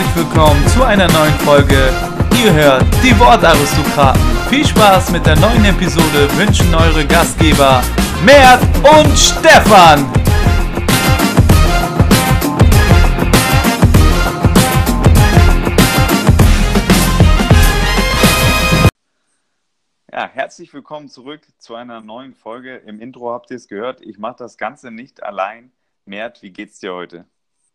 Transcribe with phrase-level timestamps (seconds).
[0.00, 1.92] herzlich willkommen zu einer neuen Folge.
[2.42, 4.22] Ihr hört die Wortaristokraten.
[4.48, 7.82] Viel Spaß mit der neuen Episode wünschen eure Gastgeber
[8.24, 10.10] Mert und Stefan.
[20.10, 22.76] Ja, herzlich willkommen zurück zu einer neuen Folge.
[22.76, 24.00] Im Intro habt ihr es gehört.
[24.00, 25.72] Ich mache das Ganze nicht allein.
[26.06, 27.26] Mert, wie geht's dir heute?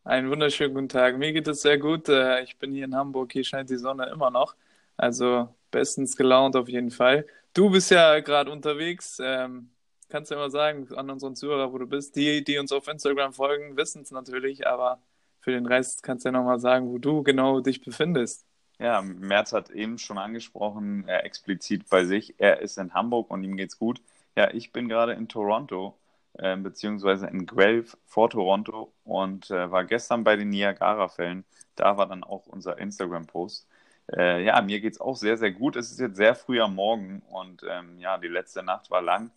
[0.05, 1.17] Einen wunderschönen guten Tag.
[1.17, 2.09] Mir geht es sehr gut.
[2.09, 3.33] Äh, ich bin hier in Hamburg.
[3.33, 4.55] Hier scheint die Sonne immer noch.
[4.97, 7.25] Also bestens gelaunt auf jeden Fall.
[7.55, 9.17] Du bist ja gerade unterwegs.
[9.19, 9.71] Ähm,
[10.09, 12.15] kannst du ja mal sagen an unseren Zuhörer, wo du bist.
[12.15, 14.99] Die, die uns auf Instagram folgen, wissen es natürlich, aber
[15.39, 18.45] für den Rest kannst du ja nochmal sagen, wo du genau dich befindest.
[18.77, 22.35] Ja, Merz hat eben schon angesprochen, explizit bei sich.
[22.37, 24.01] Er ist in Hamburg und ihm geht's gut.
[24.35, 25.97] Ja, ich bin gerade in Toronto,
[26.37, 31.45] äh, beziehungsweise in Guelph vor Toronto und äh, war gestern bei den Niagara-Fällen.
[31.75, 33.67] Da war dann auch unser Instagram-Post.
[34.15, 35.75] Äh, ja, mir geht's auch sehr, sehr gut.
[35.75, 39.31] Es ist jetzt sehr früh am Morgen und ähm, ja, die letzte Nacht war lang.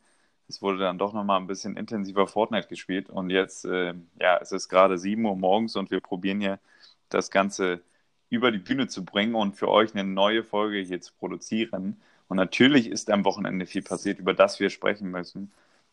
[0.49, 4.53] Es wurde dann doch nochmal ein bisschen intensiver Fortnite gespielt und jetzt, äh, ja, es
[4.53, 6.59] ist gerade 7 Uhr morgens und wir probieren hier
[7.11, 7.83] das Ganze
[8.31, 12.01] über die Bühne zu bringen und für euch eine neue Folge hier zu produzieren.
[12.29, 15.53] Und natürlich ist am Wochenende viel passiert, über das wir sprechen müssen,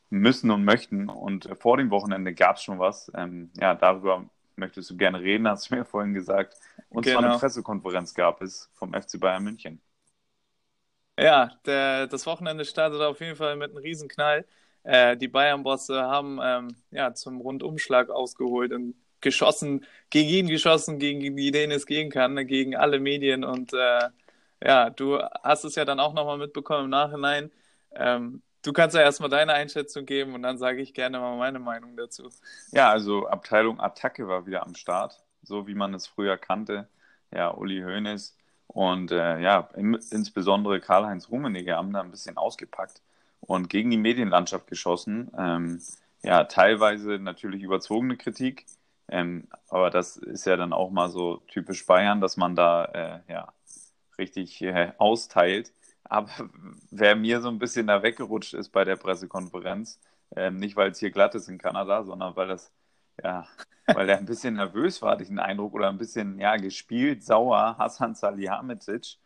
[0.10, 1.10] müssen und möchten.
[1.10, 3.12] Und vor dem Wochenende gab es schon was.
[3.16, 4.26] Ähm, ja, darüber
[4.56, 6.56] möchtest du gerne reden, hast du mir vorhin gesagt.
[6.90, 7.20] Und genau.
[7.20, 9.82] zwar eine Pressekonferenz gab es vom FC Bayern München.
[11.18, 14.46] Ja, der, das Wochenende startet auf jeden Fall mit einem Riesenknall.
[14.84, 21.36] Äh, die Bayern-Bosse haben ähm, ja, zum Rundumschlag ausgeholt und geschossen, gegen ihn geschossen, gegen
[21.36, 23.44] die, denen es gehen kann, ne, gegen alle Medien.
[23.44, 24.10] Und äh,
[24.64, 27.52] ja, du hast es ja dann auch nochmal mitbekommen im Nachhinein.
[27.96, 31.60] Ähm, du kannst ja erstmal deine Einschätzung geben und dann sage ich gerne mal meine
[31.60, 32.30] Meinung dazu.
[32.72, 36.88] Ja, also Abteilung Attacke war wieder am Start, so wie man es früher kannte.
[37.32, 38.36] Ja, Uli Hoeneß
[38.68, 43.02] und äh, ja, im, insbesondere Karl-Heinz Rummenigge haben da ein bisschen ausgepackt
[43.42, 45.32] und gegen die Medienlandschaft geschossen.
[45.38, 45.82] Ähm,
[46.24, 48.66] ja, teilweise natürlich überzogene Kritik,
[49.10, 53.32] ähm, aber das ist ja dann auch mal so typisch Bayern, dass man da äh,
[53.32, 53.54] ja
[54.18, 55.72] richtig äh, austeilt.
[56.06, 56.30] Aber
[56.92, 60.00] wer mir so ein bisschen da weggerutscht ist bei der Pressekonferenz,
[60.36, 62.72] äh, nicht weil es hier glatt ist in Kanada, sondern weil das
[63.24, 63.48] ja,
[63.88, 67.24] weil er ein bisschen nervös war, hatte ich den Eindruck, oder ein bisschen ja gespielt,
[67.24, 69.18] sauer, Hassan Salihamidzic.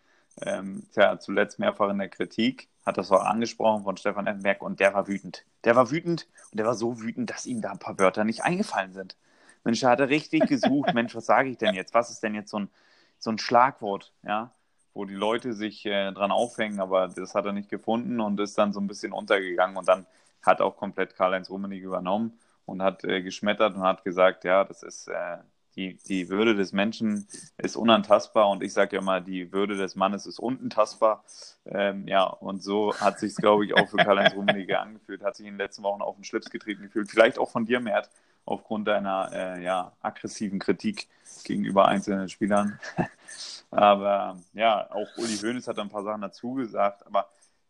[0.42, 4.80] Ähm, tja, zuletzt mehrfach in der Kritik, hat das auch angesprochen von Stefan Effenberg und
[4.80, 5.46] der war wütend.
[5.66, 8.44] Der war wütend und der war so wütend, dass ihm da ein paar Wörter nicht
[8.44, 9.18] eingefallen sind.
[9.66, 10.94] Mensch, da hat er richtig gesucht.
[10.94, 11.94] Mensch, was sage ich denn jetzt?
[11.94, 12.70] Was ist denn jetzt so ein,
[13.18, 14.52] so ein Schlagwort, ja,
[14.94, 18.58] wo die Leute sich äh, dran aufhängen, aber das hat er nicht gefunden und ist
[18.58, 20.06] dann so ein bisschen untergegangen und dann
[20.42, 24.84] hat auch komplett Karl-Heinz Rummenigge übernommen und hat äh, geschmettert und hat gesagt, ja, das
[24.84, 25.38] ist äh,
[25.76, 29.96] die, die Würde des Menschen ist unantastbar und ich sage ja mal, die Würde des
[29.96, 31.24] Mannes ist unentastbar.
[31.66, 35.46] Ähm, ja, und so hat sich glaube ich, auch für Karl-Heinz Rummenigge angefühlt, hat sich
[35.46, 37.10] in den letzten Wochen auf den Schlips getreten gefühlt.
[37.10, 38.10] Vielleicht auch von dir, Mert,
[38.50, 41.08] aufgrund deiner äh, ja, aggressiven Kritik
[41.44, 42.80] gegenüber einzelnen Spielern.
[43.72, 47.06] aber ja, auch Uli Hoeneß hat ein paar Sachen dazu gesagt.
[47.06, 47.30] Aber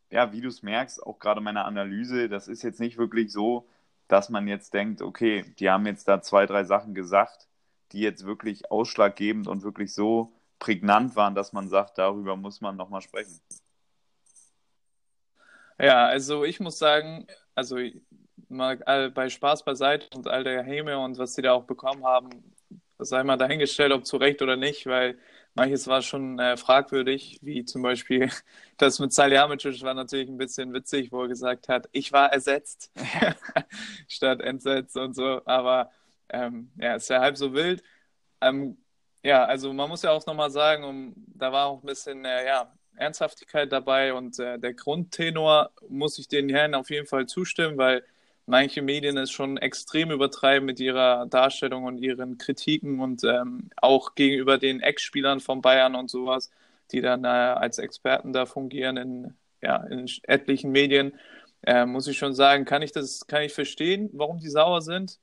[0.09, 3.67] ja, wie du es merkst, auch gerade meine Analyse, das ist jetzt nicht wirklich so,
[4.07, 7.47] dass man jetzt denkt, okay, die haben jetzt da zwei, drei Sachen gesagt,
[7.91, 12.77] die jetzt wirklich ausschlaggebend und wirklich so prägnant waren, dass man sagt, darüber muss man
[12.77, 13.39] nochmal sprechen.
[15.77, 17.77] Ja, also ich muss sagen, also
[18.49, 18.77] mal
[19.11, 22.29] bei Spaß beiseite und all der Häme und was sie da auch bekommen haben,
[22.99, 25.17] sei mal dahingestellt, ob zu Recht oder nicht, weil
[25.55, 28.29] manches war schon äh, fragwürdig, wie zum Beispiel
[28.77, 32.91] das mit Salihamidzic war natürlich ein bisschen witzig, wo er gesagt hat, ich war ersetzt
[34.07, 35.91] statt entsetzt und so, aber
[36.29, 37.83] ähm, ja, ist ja halb so wild.
[38.41, 38.77] Ähm,
[39.23, 42.45] ja, also man muss ja auch nochmal sagen, um, da war auch ein bisschen äh,
[42.45, 47.77] ja, Ernsthaftigkeit dabei und äh, der Grundtenor muss ich den Herren auf jeden Fall zustimmen,
[47.77, 48.03] weil
[48.49, 54.15] manche Medien es schon extrem übertreiben mit ihrer Darstellung und ihren Kritiken und ähm, auch
[54.15, 56.49] gegenüber den Ex-Spielern von Bayern und sowas,
[56.91, 61.13] die dann äh, als Experten da fungieren in, ja, in etlichen Medien,
[61.63, 65.19] äh, muss ich schon sagen, kann ich das, kann ich verstehen, warum die sauer sind,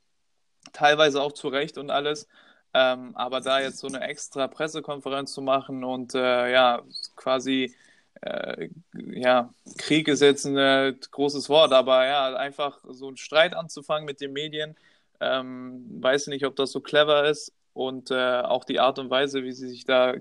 [0.73, 2.27] teilweise auch zu Recht und alles.
[2.73, 6.83] Ähm, aber da jetzt so eine extra Pressekonferenz zu machen und äh, ja,
[7.15, 7.73] quasi
[8.21, 13.53] äh, ja, Krieg ist jetzt ein äh, großes Wort, aber ja, einfach so einen Streit
[13.55, 14.75] anzufangen mit den Medien,
[15.19, 19.43] ähm, weiß nicht, ob das so clever ist und äh, auch die Art und Weise,
[19.43, 20.15] wie sie sich da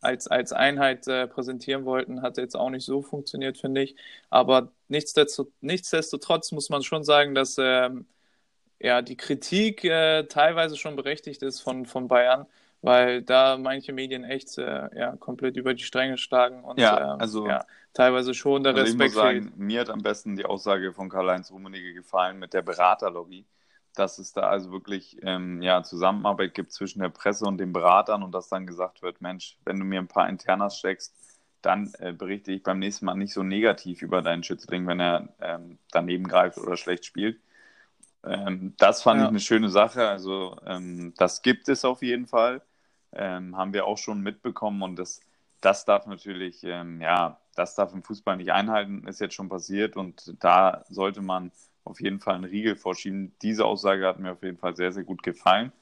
[0.00, 3.96] als, als Einheit äh, präsentieren wollten, hat jetzt auch nicht so funktioniert, finde ich.
[4.30, 8.06] Aber nichtsdestotrotz, muss man schon sagen, dass ähm,
[8.80, 12.46] ja, die Kritik äh, teilweise schon berechtigt ist von, von Bayern
[12.82, 17.20] weil da manche Medien echt äh, ja, komplett über die Stränge schlagen und Ja, ähm,
[17.20, 17.64] also- ja,
[17.94, 19.44] teilweise schon der Also ich Respekt muss fehlt.
[19.44, 23.44] sagen, mir hat am besten die Aussage von Karl-Heinz Rummenigge gefallen mit der Beraterlobby,
[23.94, 28.22] dass es da also wirklich ähm, ja, Zusammenarbeit gibt zwischen der Presse und den Beratern
[28.22, 31.14] und dass dann gesagt wird, Mensch, wenn du mir ein paar Internas steckst,
[31.60, 35.28] dann äh, berichte ich beim nächsten Mal nicht so negativ über deinen Schützling, wenn er
[35.40, 37.38] ähm, daneben greift oder schlecht spielt.
[38.24, 39.24] Ähm, das fand Ja.
[39.26, 40.08] ich eine schöne Sache.
[40.08, 42.62] Also ähm, das gibt es auf jeden Fall.
[43.14, 45.20] Ähm, haben wir auch schon mitbekommen und das,
[45.60, 49.96] das darf natürlich, ähm, ja, das darf im Fußball nicht einhalten, ist jetzt schon passiert
[49.96, 51.52] und da sollte man
[51.84, 53.34] auf jeden Fall einen Riegel vorschieben.
[53.42, 55.72] Diese Aussage hat mir auf jeden Fall sehr, sehr gut gefallen.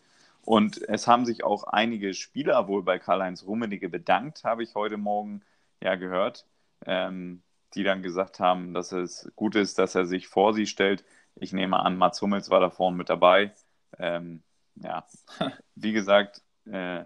[0.43, 4.97] Und es haben sich auch einige Spieler wohl bei Karl-Heinz Rummenigge bedankt, habe ich heute
[4.97, 5.43] Morgen
[5.83, 6.47] ja gehört,
[6.87, 7.43] ähm,
[7.75, 11.05] die dann gesagt haben, dass es gut ist, dass er sich vor sie stellt.
[11.37, 13.53] Ich nehme an, Mats Hummels war da vorne mit dabei.
[13.99, 14.43] Ähm,
[14.77, 15.07] ja,
[15.75, 17.05] wie gesagt, äh,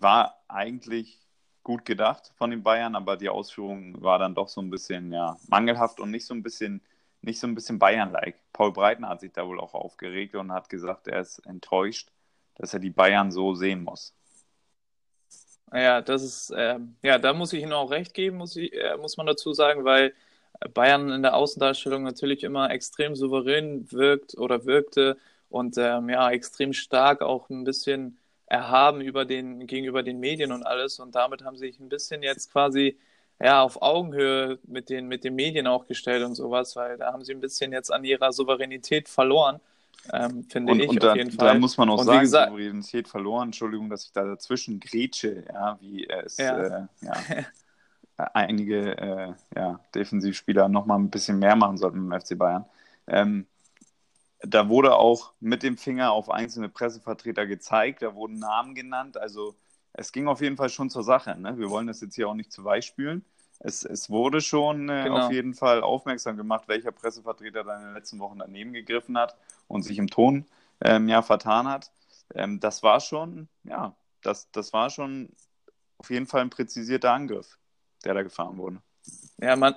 [0.00, 1.18] war eigentlich
[1.62, 5.36] gut gedacht von den Bayern, aber die Ausführung war dann doch so ein bisschen ja,
[5.48, 6.80] mangelhaft und nicht so ein bisschen,
[7.20, 8.36] nicht so ein bisschen Bayern-like.
[8.52, 12.10] Paul Breitner hat sich da wohl auch aufgeregt und hat gesagt, er ist enttäuscht,
[12.56, 14.14] dass er die Bayern so sehen muss.
[15.72, 18.96] Ja, das ist, ähm, ja, da muss ich Ihnen auch recht geben, muss ich, äh,
[18.96, 20.12] muss man dazu sagen, weil
[20.74, 25.16] Bayern in der Außendarstellung natürlich immer extrem souverän wirkt oder wirkte
[25.48, 28.18] und ähm, ja, extrem stark auch ein bisschen
[28.50, 30.98] erhaben über den, gegenüber den Medien und alles.
[31.00, 32.98] Und damit haben sie sich ein bisschen jetzt quasi
[33.40, 37.24] ja, auf Augenhöhe mit den, mit den Medien auch gestellt und sowas, weil da haben
[37.24, 39.60] sie ein bisschen jetzt an ihrer Souveränität verloren,
[40.12, 41.58] ähm, finde Und, ich und auf da, jeden da Fall.
[41.58, 45.78] muss man auch Und sagen, gesagt- Souveränität verloren, Entschuldigung, dass ich da dazwischen grätsche, ja,
[45.80, 46.58] wie es Ja.
[46.60, 47.46] Äh, ja,
[48.34, 52.64] einige äh, ja, Defensivspieler nochmal ein bisschen mehr machen sollten beim FC Bayern.
[53.06, 53.46] Ähm,
[54.42, 59.54] da wurde auch mit dem Finger auf einzelne Pressevertreter gezeigt, da wurden Namen genannt, also
[59.92, 61.38] es ging auf jeden Fall schon zur Sache.
[61.38, 61.58] Ne?
[61.58, 63.24] Wir wollen das jetzt hier auch nicht zu weich spülen.
[63.58, 65.26] Es, es wurde schon äh, Genau.
[65.26, 69.36] auf jeden Fall aufmerksam gemacht, welcher Pressevertreter da in den letzten Wochen daneben gegriffen hat
[69.68, 70.46] und sich im Ton
[70.80, 71.90] ähm, ja, vertan hat.
[72.34, 75.28] Ähm, das war schon, ja, das, das war schon
[75.98, 77.58] auf jeden Fall ein präzisierter Angriff,
[78.04, 78.80] der da gefahren wurde.
[79.38, 79.74] Ja, man,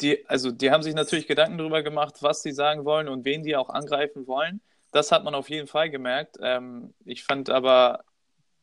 [0.00, 3.42] die, also die haben sich natürlich Gedanken darüber gemacht, was sie sagen wollen und wen
[3.42, 4.60] die auch angreifen wollen.
[4.92, 6.38] Das hat man auf jeden Fall gemerkt.
[6.40, 8.04] Ähm, ich fand aber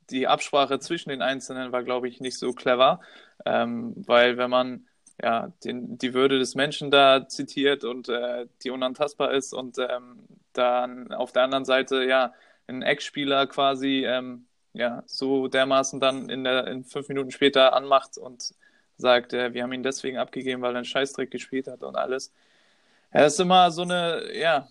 [0.09, 3.01] die Absprache zwischen den Einzelnen war, glaube ich, nicht so clever,
[3.45, 4.87] ähm, weil wenn man
[5.21, 10.27] ja den, die Würde des Menschen da zitiert und äh, die unantastbar ist und ähm,
[10.53, 12.33] dann auf der anderen Seite ja
[12.67, 18.17] ein Ex-Spieler quasi ähm, ja so dermaßen dann in der in fünf Minuten später anmacht
[18.17, 18.53] und
[18.97, 22.33] sagt, äh, wir haben ihn deswegen abgegeben, weil er einen Scheißdreck gespielt hat und alles.
[23.13, 24.67] Ja, das ist immer so eine, ja,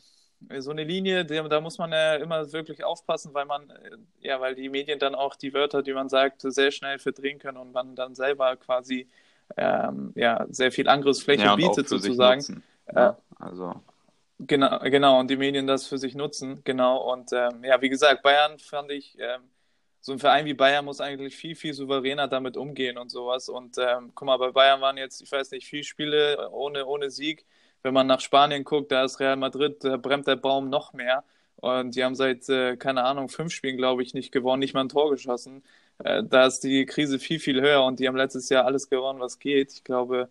[0.59, 4.55] so eine Linie, da muss man ja immer wirklich aufpassen, weil man, äh, ja, weil
[4.55, 7.95] die Medien dann auch die Wörter, die man sagt, sehr schnell verdrehen können und man
[7.97, 9.09] dann selber quasi
[9.57, 12.63] ähm, ja, sehr viel Angriffsfläche ja, bietet sozusagen.
[12.95, 13.81] Ja, also,
[14.39, 17.11] Genau, genau, und die Medien das für sich nutzen, genau.
[17.11, 19.41] Und ähm, ja, wie gesagt, Bayern fand ich, ähm,
[20.07, 23.49] so ein Verein wie Bayern muss eigentlich viel, viel souveräner damit umgehen und sowas.
[23.49, 27.11] Und ähm, guck mal, bei Bayern waren jetzt, ich weiß nicht, viele Spiele ohne, ohne
[27.11, 27.45] Sieg.
[27.83, 31.25] Wenn man nach Spanien guckt, da ist Real Madrid, da brennt der Baum noch mehr.
[31.57, 34.83] Und die haben seit, äh, keine Ahnung, fünf Spielen, glaube ich, nicht gewonnen, nicht mal
[34.83, 35.65] ein Tor geschossen.
[35.99, 39.19] Äh, da ist die Krise viel, viel höher und die haben letztes Jahr alles gewonnen,
[39.19, 39.73] was geht.
[39.73, 40.29] Ich glaube,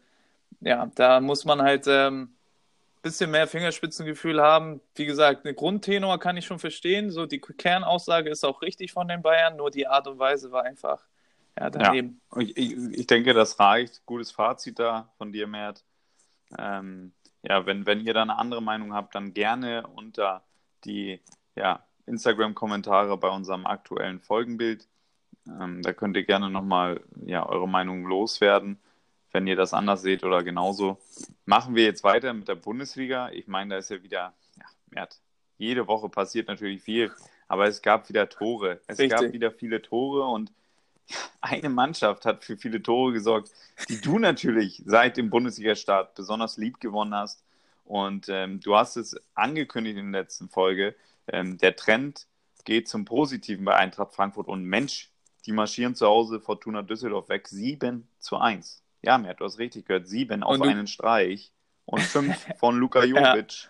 [0.61, 2.35] ja, da muss man halt ähm,
[3.05, 4.81] bisschen mehr Fingerspitzengefühl haben.
[4.95, 7.11] Wie gesagt, eine Grundtenor kann ich schon verstehen.
[7.11, 10.63] So die Kernaussage ist auch richtig von den Bayern, nur die Art und Weise war
[10.63, 11.05] einfach
[11.55, 12.19] ja, daneben.
[12.37, 14.03] ich, ich, ich denke, das reicht.
[14.07, 15.83] Gutes Fazit da von dir, Mert.
[16.57, 20.41] Ähm, ja, wenn, wenn ihr da eine andere Meinung habt, dann gerne unter
[20.83, 21.21] die
[21.55, 24.87] ja, Instagram-Kommentare bei unserem aktuellen Folgenbild.
[25.47, 28.79] Ähm, da könnt ihr gerne nochmal ja, eure Meinung loswerden,
[29.31, 30.97] wenn ihr das anders seht oder genauso.
[31.45, 33.29] Machen wir jetzt weiter mit der Bundesliga.
[33.29, 34.33] Ich meine, da ist ja wieder,
[34.95, 35.07] ja,
[35.57, 37.11] jede Woche passiert natürlich viel,
[37.47, 38.81] aber es gab wieder Tore.
[38.87, 39.19] Es Richtig.
[39.19, 40.51] gab wieder viele Tore und
[41.41, 43.51] eine Mannschaft hat für viele Tore gesorgt,
[43.89, 47.43] die du natürlich seit dem Bundesliga-Start besonders lieb gewonnen hast.
[47.83, 50.95] Und ähm, du hast es angekündigt in der letzten Folge.
[51.27, 52.25] Ähm, der Trend
[52.63, 54.47] geht zum Positiven bei Eintracht Frankfurt.
[54.47, 55.11] Und Mensch,
[55.45, 57.47] die marschieren zu Hause Fortuna Düsseldorf weg.
[57.47, 58.81] 7 zu 1.
[59.05, 60.07] Ja, Mert, du hast richtig gehört.
[60.07, 61.51] 7 auf du- einen Streich.
[61.85, 63.69] Und 5 von Luka Jovic.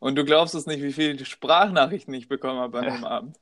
[0.00, 3.40] Und du glaubst es nicht, wie viele Sprachnachrichten ich bekommen habe an dem Abend.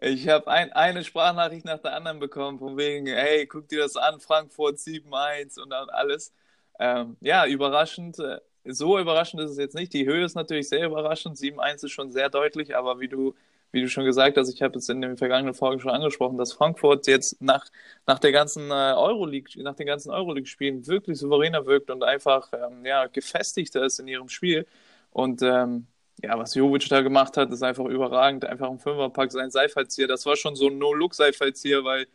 [0.00, 3.96] Ich habe ein, eine Sprachnachricht nach der anderen bekommen, von wegen, hey, guck dir das
[3.96, 6.32] an, Frankfurt 7-1 und dann alles.
[6.78, 8.18] Ähm, ja, überraschend.
[8.20, 9.92] äh, So überraschend ist es jetzt nicht.
[9.92, 11.36] Die Höhe ist natürlich sehr überraschend.
[11.36, 13.34] 7-1 ist schon sehr deutlich, aber wie du
[13.70, 16.52] wie du schon gesagt hast, ich habe es in den vergangenen Folgen schon angesprochen, dass
[16.52, 17.66] Frankfurt jetzt nach,
[18.06, 22.84] nach der ganzen äh, Euroleague, nach den ganzen Euroleague-Spielen wirklich souveräner wirkt und einfach ähm,
[22.84, 24.66] ja, gefestigter ist in ihrem Spiel.
[25.10, 25.86] Und ähm,
[26.22, 28.44] ja, was Jovic da gemacht hat, ist einfach überragend.
[28.44, 30.08] Einfach im Fünferpack sein Seifallzieher.
[30.08, 32.06] Das war schon so ein No-Look-Seifallzieher, weil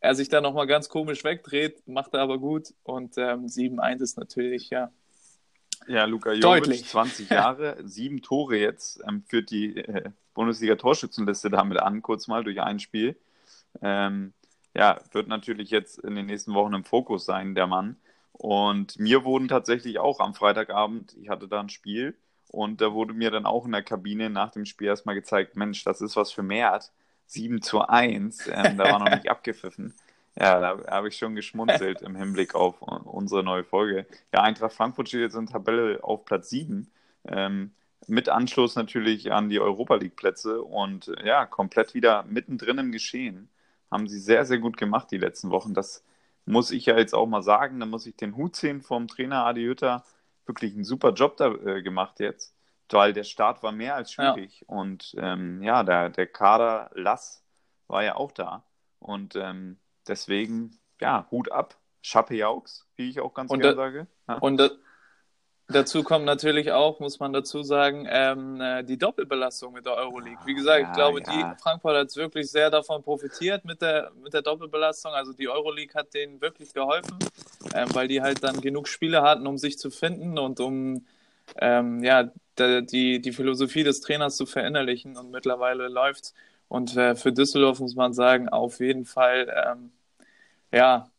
[0.00, 2.72] er sich da nochmal ganz komisch wegdreht, macht er aber gut.
[2.84, 4.90] Und ähm, 7-1 ist natürlich, ja.
[5.88, 6.86] Ja, Luka Jovic, Deutlich.
[6.86, 12.60] 20 Jahre, sieben Tore jetzt, ähm, führt die äh, Bundesliga-Torschützenliste damit an, kurz mal durch
[12.60, 13.16] ein Spiel.
[13.82, 14.32] Ähm,
[14.74, 17.96] ja, wird natürlich jetzt in den nächsten Wochen im Fokus sein, der Mann.
[18.32, 22.16] Und mir wurden tatsächlich auch am Freitagabend, ich hatte da ein Spiel
[22.48, 25.84] und da wurde mir dann auch in der Kabine nach dem Spiel erstmal gezeigt, Mensch,
[25.84, 26.92] das ist was für Mert.
[27.26, 29.94] 7 zu 1, ähm, da war noch nicht abgepfiffen.
[30.36, 34.06] Ja, da habe ich schon geschmunzelt im Hinblick auf unsere neue Folge.
[34.32, 36.90] Ja, Eintracht Frankfurt steht jetzt in der Tabelle auf Platz 7.
[37.28, 37.72] Ähm,
[38.06, 43.50] mit Anschluss natürlich an die Europa League-Plätze und äh, ja, komplett wieder mittendrin im Geschehen.
[43.90, 45.74] Haben sie sehr, sehr gut gemacht die letzten Wochen.
[45.74, 46.04] Das
[46.46, 47.80] muss ich ja jetzt auch mal sagen.
[47.80, 50.04] Da muss ich den Hut sehen vom Trainer Adi Hütter.
[50.46, 52.54] Wirklich einen super Job da äh, gemacht jetzt
[52.92, 54.60] weil der Start war mehr als schwierig.
[54.60, 54.76] Ja.
[54.76, 57.44] Und ähm, ja, der, der Kader Lass
[57.86, 58.64] war ja auch da.
[58.98, 61.76] Und ähm, deswegen, ja, Hut ab.
[62.02, 64.06] Chape Jaux, wie ich auch ganz gerne sage.
[64.26, 64.38] Ja.
[64.38, 64.58] Und
[65.72, 70.40] dazu kommt natürlich auch, muss man dazu sagen, ähm, äh, die Doppelbelastung mit der Euroleague.
[70.44, 71.32] Wie gesagt, ja, ich glaube, ja.
[71.32, 75.12] die Frankfurt hat wirklich sehr davon profitiert mit der, mit der Doppelbelastung.
[75.12, 77.18] Also die Euroleague hat denen wirklich geholfen,
[77.74, 81.06] ähm, weil die halt dann genug Spiele hatten, um sich zu finden und um
[81.56, 86.34] ähm, ja, die, die Philosophie des Trainers zu verinnerlichen und mittlerweile läuft
[86.68, 89.92] Und äh, für Düsseldorf muss man sagen, auf jeden Fall, ähm,
[90.72, 91.09] ja,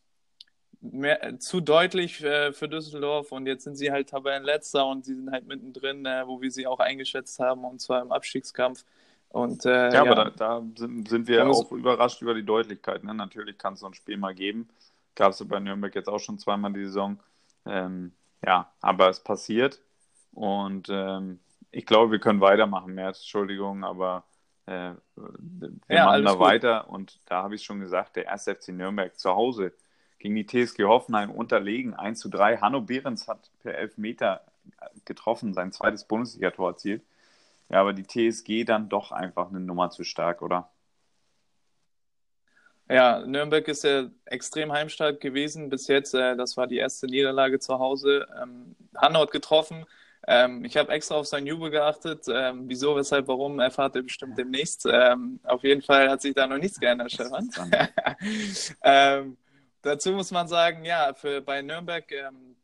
[0.82, 5.30] mehr, zu deutlich äh, für Düsseldorf und jetzt sind sie halt Tabellenletzter und sie sind
[5.30, 8.84] halt mittendrin, äh, wo wir sie auch eingeschätzt haben und zwar im Abstiegskampf.
[9.28, 13.02] Und, äh, ja, ja, aber da, da sind, sind, wir auch überrascht über die Deutlichkeit.
[13.02, 13.14] Ne?
[13.14, 14.68] Natürlich kann es so ein Spiel mal geben.
[15.14, 17.18] Gab es bei Nürnberg jetzt auch schon zweimal die Saison.
[17.64, 18.12] Ähm,
[18.44, 19.80] ja, aber es passiert.
[20.32, 21.38] Und ähm,
[21.70, 24.24] ich glaube, wir können weitermachen, März, Entschuldigung, aber
[24.66, 26.40] äh, wir ja, machen da gut.
[26.40, 26.90] weiter.
[26.90, 28.44] Und da habe ich schon gesagt, der 1.
[28.44, 29.72] FC Nürnberg zu Hause
[30.22, 32.58] gegen die TSG Hoffenheim unterlegen, 1 zu 3.
[32.58, 34.42] Hanno Behrens hat per Elfmeter
[35.04, 37.02] getroffen, sein zweites Bundesligator erzielt.
[37.68, 40.70] Ja, aber die TSG dann doch einfach eine Nummer zu stark, oder?
[42.88, 46.14] Ja, Nürnberg ist ja extrem heimstark gewesen bis jetzt.
[46.14, 48.28] Äh, das war die erste Niederlage zu Hause.
[48.40, 49.86] Ähm, Hanno hat getroffen.
[50.28, 52.26] Ähm, ich habe extra auf sein Jubel geachtet.
[52.28, 54.86] Ähm, wieso, weshalb, warum, erfahrt ihr bestimmt demnächst.
[54.86, 57.50] Ähm, auf jeden Fall hat sich da noch nichts geändert, Stefan.
[58.84, 59.36] Ähm,
[59.82, 62.56] dazu muss man sagen, ja, für, bei Nürnberg ähm,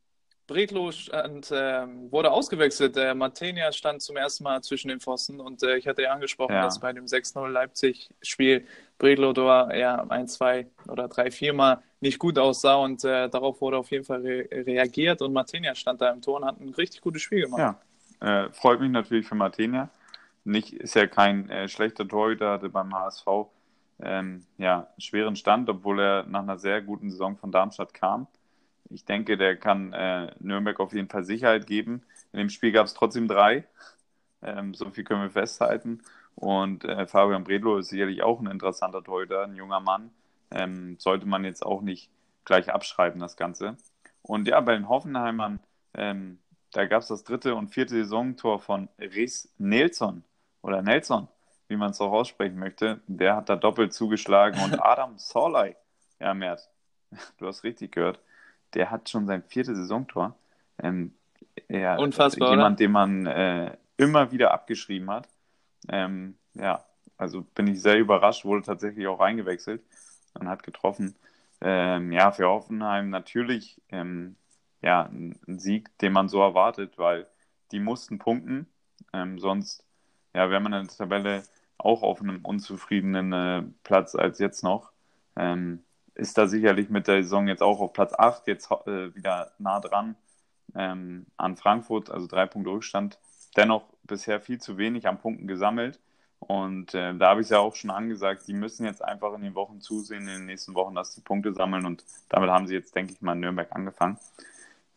[0.48, 2.96] Bredlo stand, äh, wurde ausgewechselt.
[2.96, 6.54] Der Martenia stand zum ersten Mal zwischen den Pfosten und äh, ich hatte ja angesprochen,
[6.54, 6.62] ja.
[6.62, 12.18] dass bei dem 6-0 Leipzig-Spiel Bredlo da ja ein, zwei oder drei, vier Mal nicht
[12.18, 16.10] gut aussah und äh, darauf wurde auf jeden Fall re reagiert und Martenia stand da
[16.10, 17.76] im Tor und hat ein richtig gutes Spiel gemacht.
[18.22, 19.90] Ja, äh, freut mich natürlich für Martenia.
[20.44, 23.26] Nicht, ist ja kein äh, schlechter Torhüter, hatte beim HSV
[24.00, 28.26] ähm, ja, schweren Stand, obwohl er nach einer sehr guten Saison von Darmstadt kam.
[28.90, 32.02] Ich denke, der kann äh, Nürnberg auf jeden Fall Sicherheit geben.
[32.32, 33.64] In dem Spiel gab es trotzdem drei.
[34.42, 36.02] Ähm, so viel können wir festhalten.
[36.34, 40.10] Und äh, Fabian Bredlo ist sicherlich auch ein interessanter Torhüter, ein junger Mann.
[40.50, 42.10] Ähm, sollte man jetzt auch nicht
[42.44, 43.76] gleich abschreiben, das Ganze.
[44.22, 45.60] Und ja, bei den Hoffenheimern,
[45.94, 46.38] ähm,
[46.72, 50.22] da gab es das dritte und vierte Saisontor von Rhys Nelson
[50.62, 51.28] oder Nelson,
[51.68, 53.00] wie man es auch aussprechen möchte.
[53.06, 55.76] Der hat da doppelt zugeschlagen und Adam Sorley,
[56.20, 56.68] ja, Mert,
[57.38, 58.20] du hast richtig gehört,
[58.74, 60.34] der hat schon sein viertes Saisontor.
[60.82, 61.14] Ähm,
[61.68, 62.50] ja, Unfassbar.
[62.50, 62.76] Jemand, oder?
[62.76, 65.28] den man äh, immer wieder abgeschrieben hat.
[65.88, 66.84] Ähm, ja,
[67.16, 69.82] also bin ich sehr überrascht, wurde tatsächlich auch eingewechselt
[70.34, 71.16] und hat getroffen.
[71.60, 74.36] Ähm, ja, für Hoffenheim natürlich ähm,
[74.82, 77.26] ja, ein, Sieg, den man so erwartet, weil
[77.72, 78.68] die mussten punkten.
[79.12, 79.84] Ähm, sonst
[80.34, 81.42] ja, wäre man in der Tabelle
[81.78, 84.92] auch auf einem unzufriedenen äh, Platz als jetzt noch.
[85.36, 89.52] Ähm, ist da sicherlich mit der Saison jetzt auch auf Platz 8, jetzt äh, wieder
[89.58, 90.16] nah dran
[90.74, 93.18] ähm, an Frankfurt, also drei Punkte Rückstand.
[93.56, 96.00] Dennoch bisher viel zu wenig an Punkten gesammelt.
[96.40, 99.42] Und äh, da habe ich es ja auch schon angesagt, die müssen jetzt einfach in
[99.42, 101.84] den Wochen zusehen, in den nächsten Wochen, dass sie Punkte sammeln.
[101.86, 104.18] Und damit haben sie jetzt, denke ich mal, in Nürnberg angefangen.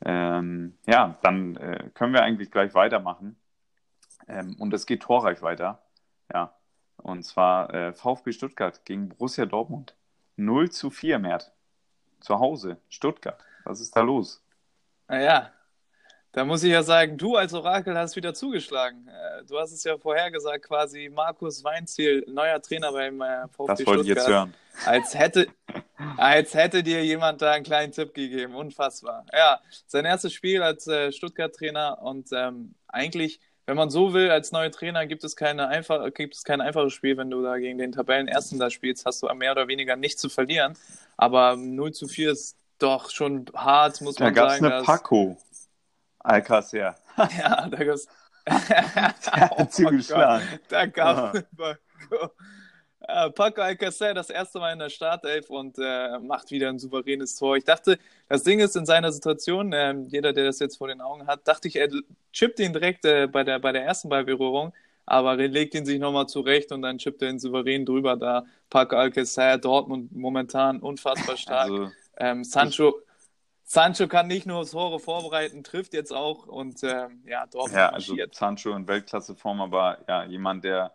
[0.04, 3.36] Ähm, ja, dann äh, können wir eigentlich gleich weitermachen.
[4.28, 5.82] Ähm, und es geht torreich weiter.
[6.32, 6.54] Ja,
[7.04, 9.96] und zwar äh, VfB Stuttgart gegen Borussia Dortmund.
[10.38, 11.52] 0 zu 4, Mert.
[12.20, 13.40] Zu Hause, Stuttgart.
[13.64, 14.44] Was ist da los?
[15.08, 15.52] Naja,
[16.32, 19.08] da muss ich ja sagen, du als Orakel hast wieder zugeschlagen.
[19.08, 23.86] äh, du hast es ja vorhergesagt, quasi Markus Weinziel, neuer Trainer beim äh, VfB Das
[23.86, 24.54] wollte ich jetzt hören.
[24.86, 25.48] Als hätte,
[26.16, 28.56] als hätte dir jemand da einen kleinen Tipp gegeben.
[28.56, 29.26] Unfassbar.
[29.34, 33.42] Ja, sein erstes Spiel als äh, Stuttgart-Trainer und ähm, eigentlich,
[33.72, 36.92] wenn man so will, als neuer Trainer gibt es, keine einfach, gibt es kein einfaches
[36.92, 40.20] Spiel, wenn du da gegen den Tabellenersten da spielst, hast du mehr oder weniger nichts
[40.20, 40.78] zu verlieren.
[41.16, 44.74] Aber 0 zu 4 ist doch schon hart, muss Da man gab es sagen.
[44.74, 45.38] eine Paco.
[46.20, 46.98] Alcacer.
[47.18, 48.08] Ja, da gab's.
[48.46, 50.60] hat zugeschlagen.
[50.68, 51.42] Da gab Ja.
[51.58, 52.32] Paco.
[53.14, 57.36] Äh, Paco Alcacer das erste Mal in der Startelf und äh, macht wieder ein souveränes
[57.36, 57.58] Tor.
[57.58, 58.00] Ich dachte,
[58.30, 61.48] das Ding ist in seiner Situation, ähm, jeder, der das jetzt vor den Augen hat,
[61.48, 61.90] dachte ich, er
[62.32, 64.74] chippt ihn direkt äh, bei, der, bei der ersten Ballberührung,
[65.06, 68.16] aber er legt ihn sich nochmal zurecht und dann chippt er ihn souverän drüber.
[68.16, 71.70] Da Paco Alcacer, Dortmund momentan unfassbar stark.
[71.70, 72.94] Also, Ähm, Sancho,
[73.64, 78.14] Sancho kann nicht nur Tore vorbereiten, trifft jetzt auch und ähm, ja, Dortmund ja, also
[78.14, 78.36] marschiert.
[78.36, 80.94] Sancho in Weltklasseform, aber ja, jemand, der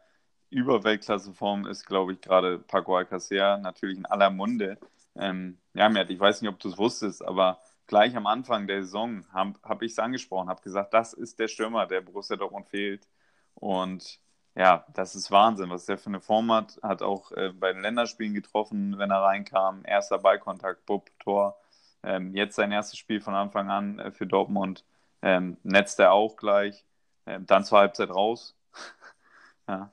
[0.50, 4.78] über Weltklasseform ist, glaube ich, gerade Paco Alcacer, natürlich in aller Munde.
[5.16, 8.82] Ähm, ja, Mert, ich weiß nicht, ob du es wusstest, aber gleich am Anfang der
[8.82, 12.68] Saison habe hab ich es angesprochen, habe gesagt, das ist der Stürmer, der Borussia Dortmund
[12.68, 13.08] fehlt.
[13.54, 14.20] Und
[14.54, 16.78] ja, das ist Wahnsinn, was der für eine Form hat.
[16.82, 19.82] Hat auch äh, bei den Länderspielen getroffen, wenn er reinkam.
[19.84, 21.58] Erster Ballkontakt, Bub, Tor.
[22.02, 24.84] Ähm, jetzt sein erstes Spiel von Anfang an äh, für Dortmund.
[25.22, 26.84] Ähm, netzt er auch gleich.
[27.26, 28.56] Ähm, dann zur Halbzeit raus.
[29.68, 29.92] ja.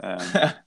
[0.00, 0.34] Ähm,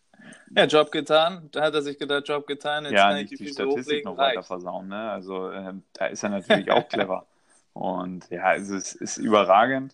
[0.55, 1.49] Ja, Job getan.
[1.51, 2.85] Da hat er sich gedacht, Job getan.
[2.85, 4.05] Jetzt ja, kann ich nicht die die Füße Statistik hochlegen.
[4.05, 4.47] noch weiter Reicht.
[4.47, 4.87] versauen.
[4.87, 5.11] Ne?
[5.11, 7.27] Also ähm, da ist er natürlich auch clever.
[7.73, 9.93] Und ja, also es ist überragend.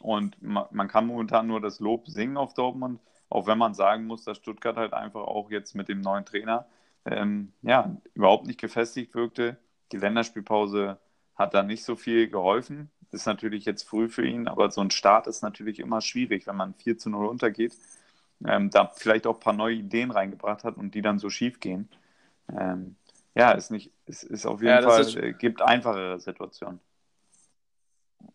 [0.00, 4.06] Und ma man kann momentan nur das Lob singen auf Dortmund, auch wenn man sagen
[4.06, 6.66] muss, dass Stuttgart halt einfach auch jetzt mit dem neuen Trainer
[7.06, 9.56] ähm, ja, überhaupt nicht gefestigt wirkte.
[9.92, 10.98] Die Länderspielpause
[11.36, 12.90] hat da nicht so viel geholfen.
[13.12, 16.56] Ist natürlich jetzt früh für ihn, aber so ein Start ist natürlich immer schwierig, wenn
[16.56, 17.72] man 4 zu 0 untergeht.
[18.46, 21.60] Ähm, da vielleicht auch ein paar neue Ideen reingebracht hat und die dann so schief
[21.60, 21.88] gehen.
[22.50, 22.96] Ähm,
[23.36, 26.80] ja, ist nicht, ist, ist auf jeden Ja, Fall, ist- äh, gibt einfachere Situationen.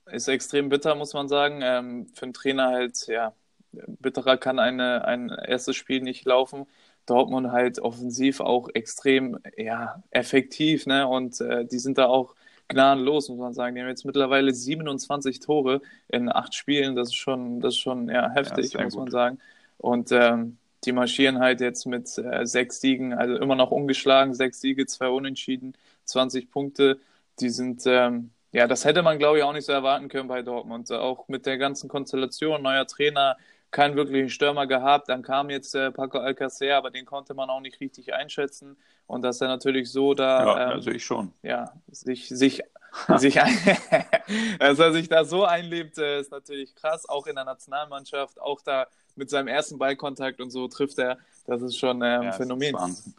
[0.06, 1.60] Ist extrem bitter, muss man sagen.
[1.64, 3.34] Ähm, für einen Trainer halt, ja,
[3.72, 6.66] bitterer kann eine, ein erstes Spiel nicht laufen.
[7.06, 11.08] Dortmund halt offensiv auch extrem, ja, effektiv, ne?
[11.08, 12.36] Und äh, die sind da auch
[12.68, 13.76] gnadenlos, muss man sagen.
[13.76, 16.96] Die haben jetzt mittlerweile 27 Tore in acht Spielen.
[16.96, 19.12] Das ist schon, das ist schon, ja, heftig, sehr muss man gut.
[19.12, 19.40] sagen.
[19.78, 24.62] Und ähm, die marschieren halt jetzt mit äh, sechs Siegen, also immer noch ungeschlagen, sechs
[24.62, 25.74] Siege, zwei Unentschieden,
[26.06, 27.00] 20 Punkte.
[27.40, 30.42] Die sind, ähm, ja, das hätte man, glaube ich, auch nicht so erwarten können bei
[30.42, 30.92] Dortmund.
[30.92, 33.38] Auch mit der ganzen Konstellation, neuer Trainer,
[33.72, 35.10] keinen wirklichen Stürmer gehabt.
[35.10, 38.78] Dann kam jetzt äh, Paco Alcacer, aber den konnte man auch nicht richtig einschätzen.
[39.08, 41.34] Und dass er natürlich so da, Ja, ähm, also ich schon.
[41.44, 42.62] ja, sich, sich,
[43.16, 43.58] sich ein,
[44.60, 47.08] dass er sich da so einlebt, äh, ist natürlich krass.
[47.08, 51.18] Auch in der Nationalmannschaft, auch da mit seinem ersten Ballkontakt und so trifft er.
[51.46, 52.74] Das ist schon ähm, Ja, ein Phänomen.
[52.74, 53.14] Das ist Wahnsinn.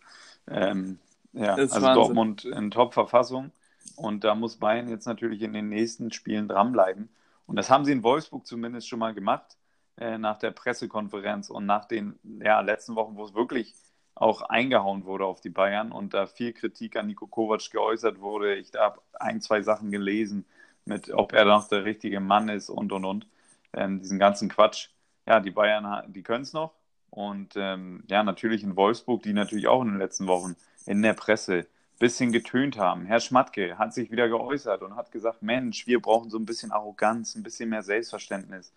[0.50, 0.98] Ähm,
[1.32, 2.02] ja, Das ist also Wahnsinn.
[2.02, 3.52] Dortmund in Top-Verfassung.
[3.96, 7.08] Und da muss Bayern jetzt natürlich in den nächsten Spielen dranbleiben.
[7.46, 9.56] Und das haben sie in Wolfsburg zumindest schon mal gemacht,
[9.96, 13.74] äh, nach der Pressekonferenz und nach den ja, letzten Wochen, wo es wirklich
[14.14, 18.56] auch eingehauen wurde auf die Bayern und da viel Kritik an Nico Kovac geäußert wurde.
[18.56, 20.44] Ich habe ein, zwei Sachen gelesen,
[20.84, 23.26] mit ob er noch der richtige Mann ist und und und.
[23.72, 24.88] Ähm, diesen ganzen Quatsch.
[25.28, 26.72] Ja, die Bayern, die können es noch.
[27.10, 31.12] Und ähm, ja, natürlich in Wolfsburg, die natürlich auch in den letzten Wochen in der
[31.12, 33.04] Presse ein bisschen getönt haben.
[33.04, 36.72] Herr Schmatke hat sich wieder geäußert und hat gesagt, Mensch, wir brauchen so ein bisschen
[36.72, 38.72] Arroganz, ein bisschen mehr Selbstverständnis.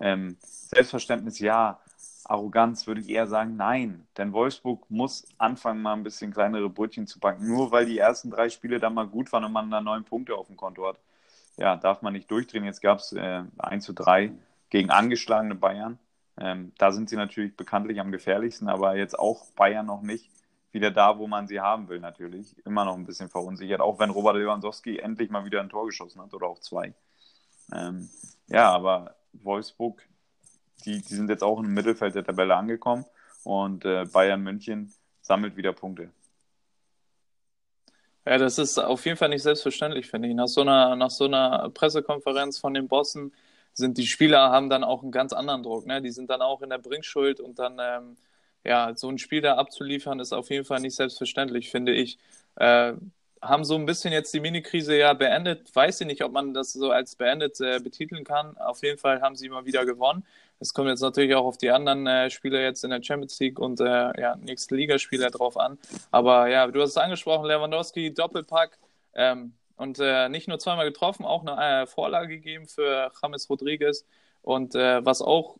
[0.00, 1.80] Ähm, Selbstverständnis ja,
[2.24, 4.06] Arroganz würde ich eher sagen, nein.
[4.16, 7.46] Denn Wolfsburg muss anfangen, mal ein bisschen kleinere Brötchen zu backen.
[7.46, 10.34] Nur weil die ersten drei Spiele da mal gut waren und man da neun Punkte
[10.34, 10.98] auf dem Konto hat.
[11.58, 12.64] Ja, darf man nicht durchdrehen.
[12.64, 14.32] Jetzt gab es äh, 1 zu 3
[14.70, 15.98] gegen angeschlagene Bayern.
[16.38, 20.30] Ähm, da sind sie natürlich bekanntlich am gefährlichsten, aber jetzt auch Bayern noch nicht
[20.72, 22.56] wieder da, wo man sie haben will, natürlich.
[22.64, 26.22] Immer noch ein bisschen verunsichert, auch wenn Robert Lewandowski endlich mal wieder ein Tor geschossen
[26.22, 26.94] hat oder auch zwei.
[27.72, 28.08] Ähm,
[28.46, 30.02] ja, aber Wolfsburg,
[30.84, 33.04] die, die sind jetzt auch im Mittelfeld der Tabelle angekommen
[33.44, 36.10] und äh, Bayern München sammelt wieder Punkte.
[38.24, 40.34] Ja, das ist auf jeden Fall nicht selbstverständlich, finde ich.
[40.34, 43.32] Nach so einer, nach so einer Pressekonferenz von den Bossen
[43.72, 45.86] sind die Spieler haben dann auch einen ganz anderen Druck.
[45.86, 46.02] Ne?
[46.02, 48.16] Die sind dann auch in der Bringschuld und dann, ähm,
[48.64, 52.18] ja, so ein Spiel da abzuliefern, ist auf jeden Fall nicht selbstverständlich, finde ich.
[52.56, 52.94] Äh,
[53.42, 55.74] haben so ein bisschen jetzt die Mini-Krise ja beendet.
[55.74, 58.56] Weiß ich nicht, ob man das so als beendet äh, betiteln kann.
[58.58, 60.26] Auf jeden Fall haben sie immer wieder gewonnen.
[60.58, 63.58] Es kommt jetzt natürlich auch auf die anderen äh, Spieler jetzt in der Champions League
[63.58, 65.78] und äh, ja, nächste Ligaspieler drauf an.
[66.10, 68.78] Aber ja, du hast es angesprochen, Lewandowski, Doppelpack
[69.14, 74.06] ähm, und äh, nicht nur zweimal getroffen, auch eine äh, Vorlage gegeben für James Rodriguez.
[74.42, 75.58] Und äh, was auch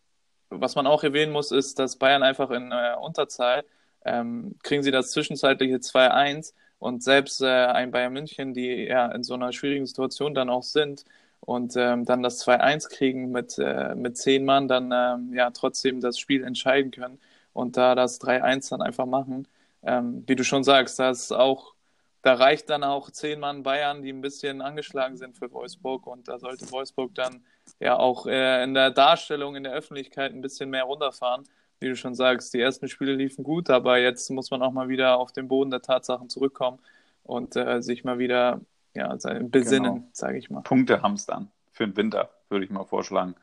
[0.50, 3.64] was man auch erwähnen muss, ist, dass Bayern einfach in äh, Unterzahl
[4.04, 9.22] ähm, kriegen sie das zwischenzeitliche 2-1 und selbst äh, ein Bayern München, die ja in
[9.22, 11.04] so einer schwierigen Situation dann auch sind
[11.40, 16.00] und ähm, dann das 2-1 kriegen mit, äh, mit zehn Mann, dann ähm, ja trotzdem
[16.00, 17.18] das Spiel entscheiden können
[17.52, 19.46] und da das 3-1 dann einfach machen.
[19.82, 21.74] Ähm, wie du schon sagst, das auch,
[22.22, 26.28] da reicht dann auch zehn Mann Bayern, die ein bisschen angeschlagen sind für Wolfsburg und
[26.28, 27.42] da sollte Wolfsburg dann
[27.78, 31.44] ja auch äh, in der Darstellung in der Öffentlichkeit ein bisschen mehr runterfahren.
[31.78, 34.90] Wie du schon sagst, die ersten Spiele liefen gut, aber jetzt muss man auch mal
[34.90, 36.78] wieder auf den Boden der Tatsachen zurückkommen
[37.22, 38.60] und äh, sich mal wieder
[38.92, 40.08] ja, besinnen, genau.
[40.12, 40.60] sage ich mal.
[40.60, 43.34] Punkte hamstern für den Winter, würde ich mal vorschlagen.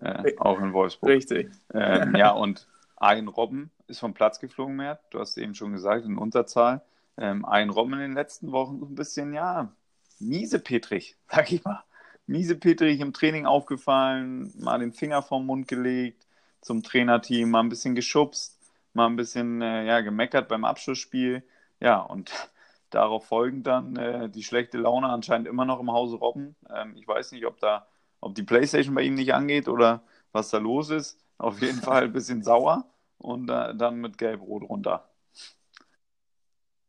[0.00, 1.10] Äh, auch in Wolfsburg.
[1.10, 1.52] Richtig.
[1.72, 2.66] Ähm, ja, und
[2.96, 4.98] ein Robben ist vom Platz geflogen, mehr.
[5.10, 6.82] Du hast eben schon gesagt, in Unterzahl.
[7.16, 9.74] Ähm, ein Robben in den letzten Wochen so ein bisschen, ja,
[10.20, 11.84] miesepetrig, sag ich mal.
[12.26, 16.26] Miesepetrig im Training aufgefallen, mal den Finger vom Mund gelegt
[16.62, 18.58] zum Trainerteam, mal ein bisschen geschubst,
[18.94, 21.42] mal ein bisschen äh, ja, gemeckert beim Abschlussspiel.
[21.80, 22.32] Ja, und
[22.90, 26.56] darauf folgend dann äh, die schlechte Laune anscheinend immer noch im Hause Robben.
[26.74, 27.86] Ähm, ich weiß nicht, ob da,
[28.20, 31.18] ob die Playstation bei ihm nicht angeht oder was da los ist.
[31.38, 32.86] Auf jeden Fall ein bisschen sauer
[33.18, 35.08] und äh, dann mit Gelb-Rot runter.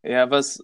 [0.06, 0.64] Ja, was,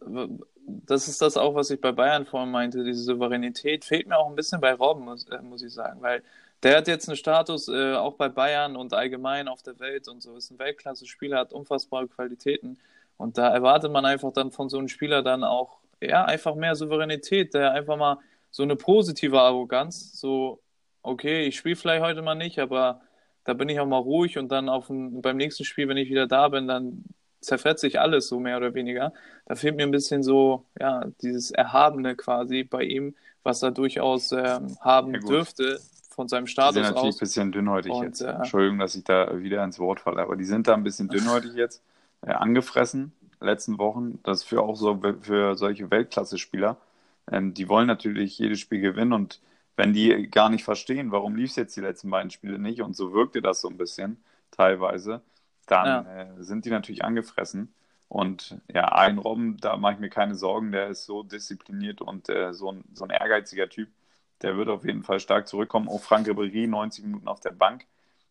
[0.65, 2.83] das ist das auch, was ich bei Bayern vorhin meinte.
[2.83, 6.23] Diese Souveränität fehlt mir auch ein bisschen bei Robben, muss, äh, muss ich sagen, weil
[6.63, 10.21] der hat jetzt einen Status äh, auch bei Bayern und allgemein auf der Welt und
[10.21, 10.35] so.
[10.35, 12.77] Ist ein Weltklasse-Spieler, hat unfassbare Qualitäten.
[13.17, 16.75] Und da erwartet man einfach dann von so einem Spieler dann auch, ja, einfach mehr
[16.75, 18.19] Souveränität, der einfach mal
[18.51, 20.61] so eine positive Arroganz, so,
[21.03, 23.01] okay, ich spiele vielleicht heute mal nicht, aber
[23.43, 26.09] da bin ich auch mal ruhig und dann auf ein, beim nächsten Spiel, wenn ich
[26.09, 27.05] wieder da bin, dann
[27.41, 29.13] zerfährt sich alles so mehr oder weniger.
[29.45, 34.31] Da fehlt mir ein bisschen so, ja, dieses Erhabene quasi bei ihm, was er durchaus
[34.31, 36.81] ähm, haben ja, dürfte von seinem Status aus.
[36.81, 37.15] Die sind natürlich aus.
[37.15, 38.21] ein bisschen dünnhäutig und, jetzt.
[38.21, 41.09] Äh, Entschuldigung, dass ich da wieder ins Wort falle, aber die sind da ein bisschen
[41.09, 41.83] dünnhäutig jetzt
[42.21, 44.19] äh, angefressen letzten Wochen.
[44.23, 46.77] Das ist für auch so für solche Weltklasse-Spieler.
[47.31, 49.41] Ähm, die wollen natürlich jedes Spiel gewinnen und
[49.75, 52.95] wenn die gar nicht verstehen, warum lief es jetzt die letzten beiden Spiele nicht und
[52.95, 54.17] so wirkte das so ein bisschen
[54.51, 55.21] teilweise,
[55.71, 56.21] dann ja.
[56.21, 57.73] äh, sind die natürlich angefressen.
[58.07, 62.27] Und ja, ein Robben, da mache ich mir keine Sorgen, der ist so diszipliniert und
[62.27, 63.89] äh, so, ein, so ein ehrgeiziger Typ.
[64.41, 65.87] Der wird auf jeden Fall stark zurückkommen.
[65.87, 67.85] Auch Frank Ribéry, 90 Minuten auf der Bank.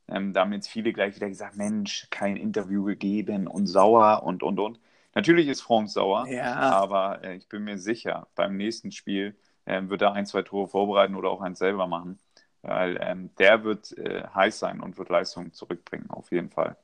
[0.06, 4.42] Ähm, da haben jetzt viele gleich wieder gesagt, Mensch, kein Interview gegeben und sauer und,
[4.42, 4.80] und, und.
[5.14, 6.54] Natürlich ist Frank sauer, ja.
[6.54, 10.68] aber äh, ich bin mir sicher, beim nächsten Spiel äh, wird er ein, zwei Tore
[10.68, 12.18] vorbereiten oder auch eins selber machen,
[12.62, 16.76] weil ähm, der wird äh, heiß sein und wird Leistungen zurückbringen, auf jeden Fall.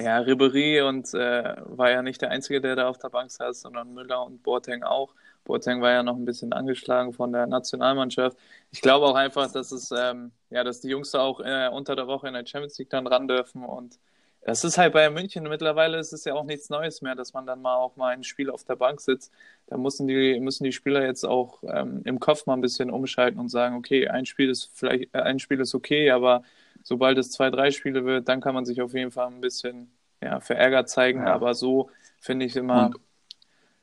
[0.00, 3.60] Ja, Ribery und äh, war ja nicht der Einzige, der da auf der Bank saß,
[3.62, 5.12] sondern Müller und Boateng auch.
[5.44, 8.38] Boateng war ja noch ein bisschen angeschlagen von der Nationalmannschaft.
[8.70, 11.96] Ich glaube auch einfach, dass es, ähm, ja, dass die Jungs da auch äh, unter
[11.96, 13.98] der Woche in der Champions League dann ran dürfen und
[14.42, 15.44] das ist halt bei München.
[15.44, 18.24] Mittlerweile ist es ja auch nichts Neues mehr, dass man dann mal auch mal ein
[18.24, 19.32] Spiel auf der Bank sitzt.
[19.66, 23.40] Da müssen die, müssen die Spieler jetzt auch ähm, im Kopf mal ein bisschen umschalten
[23.40, 26.42] und sagen, okay, ein Spiel ist vielleicht, äh, ein Spiel ist okay, aber
[26.88, 29.90] sobald es zwei, drei Spiele wird, dann kann man sich auf jeden Fall ein bisschen
[30.22, 31.20] ja, verärgert zeigen.
[31.20, 31.34] Ja.
[31.34, 32.96] Aber so finde ich immer, und,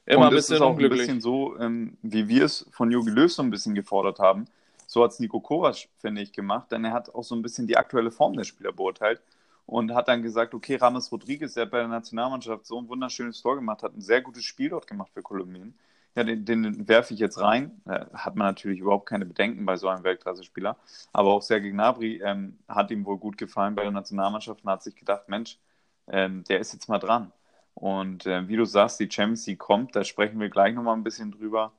[0.07, 1.01] immer und ein bisschen ist auch unglücklich.
[1.01, 4.45] ein bisschen so, ähm, wie wir es von Jogi Löw so ein bisschen gefordert haben.
[4.87, 7.67] So hat es Nico Kovac, finde ich, gemacht, denn er hat auch so ein bisschen
[7.67, 9.21] die aktuelle Form der Spieler beurteilt
[9.67, 13.55] und hat dann gesagt, okay, Rames Rodriguez, der bei der Nationalmannschaft so ein wunderschönes Tor
[13.55, 15.75] gemacht hat, ein sehr gutes Spiel dort gemacht für Kolumbien.
[16.15, 17.82] Ja, den, den werfe ich jetzt rein.
[17.84, 20.78] Da hat man natürlich überhaupt keine Bedenken bei so einem Weltklasse-Spieler.
[21.12, 24.82] Aber auch Sergei Gnabry ähm, hat ihm wohl gut gefallen bei der Nationalmannschaft und hat
[24.82, 25.60] sich gedacht, Mensch,
[26.08, 27.34] ähm, der ist jetzt mal dran.
[27.73, 31.04] Und äh, wie du sagst, die Champions League kommt, da sprechen wir gleich nochmal ein
[31.04, 31.73] bisschen drüber,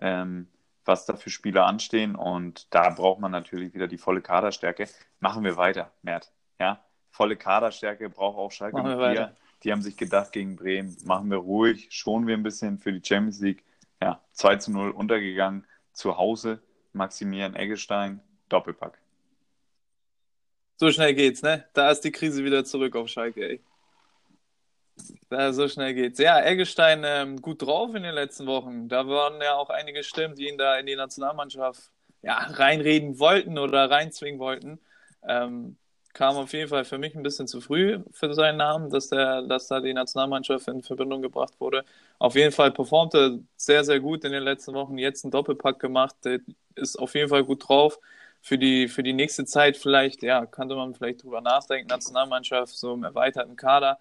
[0.00, 0.48] ähm,
[0.86, 2.16] was da für Spieler anstehen.
[2.16, 4.88] Und da braucht man natürlich wieder die volle Kaderstärke.
[5.20, 6.32] Machen wir weiter, Mert.
[6.58, 11.30] Ja, volle Kaderstärke braucht auch Schalke machen wir Die haben sich gedacht gegen Bremen, machen
[11.30, 13.64] wir ruhig, schonen wir ein bisschen für die Champions League.
[14.04, 16.60] Ja, 2 zu 0 untergegangen, zu Hause,
[16.92, 18.98] Maximilian Eggestein, Doppelpack.
[20.76, 21.64] So schnell geht's, ne?
[21.72, 23.60] Da ist die Krise wieder zurück auf Schalke, ey.
[25.30, 26.18] Da, so schnell geht's.
[26.18, 28.90] Ja, Eggestein ähm, gut drauf in den letzten Wochen.
[28.90, 31.90] Da waren ja auch einige Stimmen, die ihn da in die Nationalmannschaft
[32.20, 34.80] ja, reinreden wollten oder reinzwingen wollten.
[35.26, 35.78] Ähm,
[36.14, 39.42] kam auf jeden Fall für mich ein bisschen zu früh für seinen Namen, dass, der,
[39.42, 41.84] dass da die Nationalmannschaft in Verbindung gebracht wurde.
[42.18, 44.96] Auf jeden Fall performte sehr, sehr gut in den letzten Wochen.
[44.96, 46.16] Jetzt einen Doppelpack gemacht,
[46.76, 47.98] ist auf jeden Fall gut drauf.
[48.40, 52.94] Für die, für die nächste Zeit vielleicht, ja, könnte man vielleicht drüber nachdenken, Nationalmannschaft, so
[52.94, 53.98] im erweiterten Kader.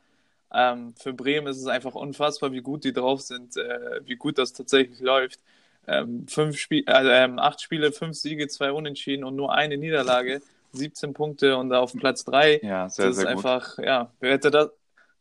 [0.54, 4.38] Ähm, für Bremen ist es einfach unfassbar, wie gut die drauf sind, äh, wie gut
[4.38, 5.39] das tatsächlich läuft.
[5.88, 10.41] Ähm, fünf Spiel, äh, acht Spiele, fünf Siege, zwei Unentschieden und nur eine Niederlage
[10.73, 12.62] 17 Punkte und auf Platz 3.
[12.62, 13.47] Ja, sehr, das sehr ist gut.
[13.47, 14.69] einfach, ja, wer hätte das,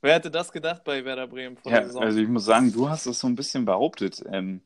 [0.01, 2.03] wer hätte das gedacht bei Werder Bremen vor Ja, der Saison?
[2.07, 4.63] also ich muss sagen, du hast es so ein bisschen behauptet, ähm,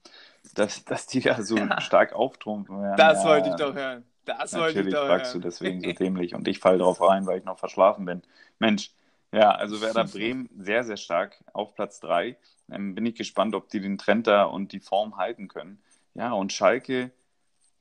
[0.54, 3.08] dass, dass die da so stark auftrumpfen werden.
[3.08, 4.04] das ja, wollte ich doch hören.
[4.24, 5.40] Das wollte ich Natürlich doch fragst du hören.
[5.40, 8.22] deswegen so dämlich und ich falle drauf rein, weil ich noch verschlafen bin.
[8.58, 8.92] Mensch,
[9.32, 12.36] ja, also Werder Bremen sehr, sehr stark auf Platz 3.
[12.70, 15.80] Ähm, bin ich gespannt, ob die den Trend da und die Form halten können.
[16.14, 17.12] Ja, und Schalke,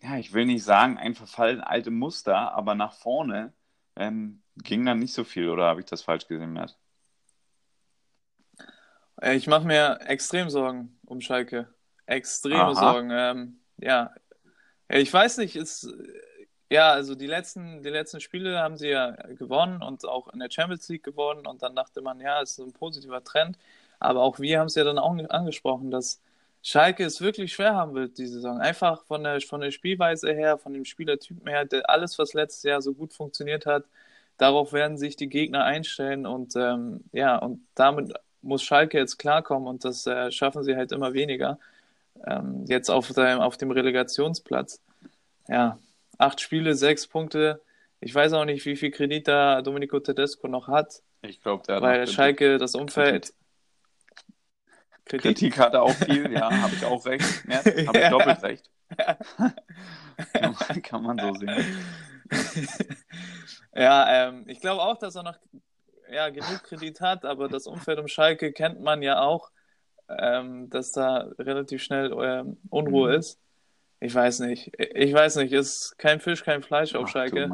[0.06, 3.54] ja, ich will nicht sagen, ein verfallen alte Muster, aber nach vorne
[3.96, 6.78] ähm, ging dann nicht so viel, oder habe ich das falsch gesehen, Mert?
[9.22, 11.74] Äh, Ich mache mir extrem Sorgen um Schalke.
[12.06, 12.76] Extreme Aha.
[12.76, 13.10] Sorgen.
[13.12, 14.14] Ähm, ja,
[14.90, 15.88] Ja, ich weiß nicht, ist,
[16.70, 20.52] ja, also die letzten, die letzten Spiele haben sie ja gewonnen und auch in der
[20.52, 23.58] Champions League gewonnen und dann dachte man, ja, es ist ein positiver Trend.
[24.00, 26.22] Aber auch wir haben es ja dann auch angesprochen, dass
[26.68, 28.60] Schalke es wirklich schwer haben wird, diese Saison.
[28.60, 32.64] Einfach von der, von der Spielweise her, von dem Spielertypen her, der, alles, was letztes
[32.64, 33.84] Jahr so gut funktioniert hat,
[34.40, 39.68] darauf werden sich die Gegner einstellen und ähm, ja, und damit muss Schalke jetzt klarkommen
[39.68, 41.60] und das äh, schaffen sie halt immer weniger.
[42.26, 44.82] Ähm, jetzt auf dem, auf dem Relegationsplatz.
[45.48, 45.78] Ja,
[46.18, 47.62] acht Spiele, sechs Punkte.
[48.00, 51.76] Ich weiß auch nicht, wie viel Kredit da Domenico Tedesco noch hat, Ich glaube, der
[51.76, 53.34] hat weil Schalke das Umfeld.
[55.06, 57.46] Kritik hat er auch viel, ja, habe ich auch recht.
[57.48, 58.10] Mert, habe ich Ja.
[58.10, 58.70] doppelt recht.
[60.34, 61.66] kann, man, kann man so sehen.
[63.78, 65.38] Ja, ähm, ich glaube auch, dass er noch
[66.10, 69.52] ja, genug Kredit hat, aber das Umfeld um Schalke kennt man ja auch,
[70.08, 73.20] ähm, dass da relativ schnell ähm, Unruhe Mhm.
[73.20, 73.40] ist.
[74.00, 74.72] Ich weiß nicht.
[74.78, 77.50] Ich weiß nicht, ist kein Fisch, kein Fleisch auf Ach, Schalke.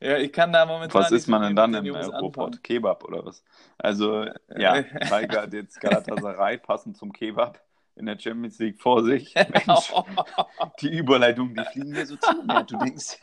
[0.00, 2.62] Ja, ich kann da momentan Was ist man denn den- dann im äh, Ruhrpott?
[2.62, 3.42] Kebab oder was?
[3.78, 7.60] Also, ja, Schalke hat jetzt Galatasaray passend zum Kebab
[7.94, 9.34] in der Champions League vor sich.
[9.66, 9.92] Mensch,
[10.80, 12.30] die Überleitung, die fliegen mir so zu.
[12.44, 12.70] Mert.
[12.70, 13.18] Du denkst,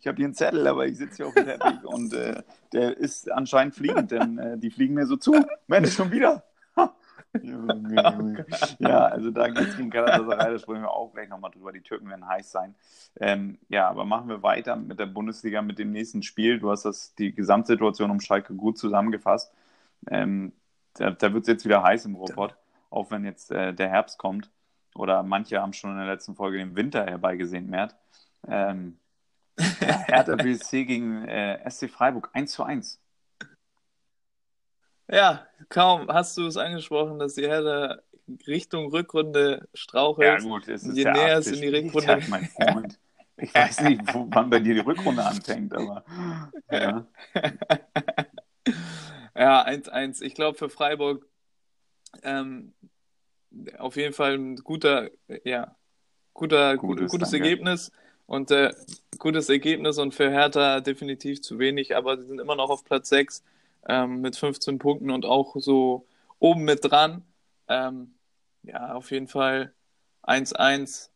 [0.00, 2.96] ich habe hier einen Zettel, aber ich sitze hier auf dem Teppich und äh, der
[2.96, 5.34] ist anscheinend fliegend, denn äh, die fliegen mir so zu.
[5.66, 6.44] Mensch, schon wieder.
[7.42, 8.46] Junge, Junge.
[8.78, 11.72] Ja, also da geht es gegen Galatasaray, da sprechen wir auch gleich nochmal drüber.
[11.72, 12.74] Die Türken werden heiß sein.
[13.20, 16.58] Ähm, ja, aber machen wir weiter mit der Bundesliga, mit dem nächsten Spiel.
[16.58, 19.52] Du hast das, die Gesamtsituation um Schalke gut zusammengefasst.
[20.08, 20.52] Ähm,
[20.94, 22.56] da da wird es jetzt wieder heiß im Ruhrpott,
[22.90, 24.50] auch wenn jetzt äh, der Herbst kommt.
[24.94, 27.94] Oder manche haben schon in der letzten Folge den Winter herbeigesehnt, Mert.
[28.46, 28.98] Ähm,
[29.58, 33.00] Hertha BSC gegen äh, SC Freiburg 1 zu 1.
[35.10, 37.98] Ja, kaum hast du es angesprochen, dass die Hertha
[38.46, 40.42] Richtung Rückrunde strauchelt.
[40.42, 42.98] Ja, gut, es ist Je der näher es in die Rückrunde- Spieltag, mein Freund.
[43.38, 46.04] Ich weiß nicht, wo, wann bei dir die Rückrunde anfängt, aber
[46.70, 47.06] ja.
[49.34, 50.20] Ja, 1-1.
[50.22, 51.24] Ich glaube für Freiburg
[52.22, 52.74] ähm,
[53.78, 55.10] auf jeden Fall ein guter,
[55.44, 55.76] ja,
[56.34, 57.44] guter, Gutes, gutes danke.
[57.46, 57.92] Ergebnis
[58.26, 58.74] und äh,
[59.18, 63.08] gutes Ergebnis und für Hertha definitiv zu wenig, aber sie sind immer noch auf Platz
[63.10, 63.44] 6
[63.86, 66.06] ähm, mit 15 Punkten und auch so
[66.38, 67.24] oben mit dran.
[67.68, 68.14] Ähm,
[68.62, 69.72] ja, auf jeden Fall
[70.22, 71.10] 1-1.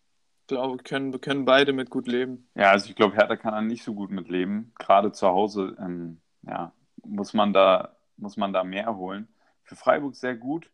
[0.49, 2.49] Glaube, können, können beide mit gut leben.
[2.55, 4.73] Ja, also ich glaube, Hertha kann da nicht so gut mit leben.
[4.79, 6.73] Gerade zu Hause, ähm, ja,
[7.05, 9.29] muss man da, muss man da mehr holen.
[9.63, 10.71] Für Freiburg sehr gut.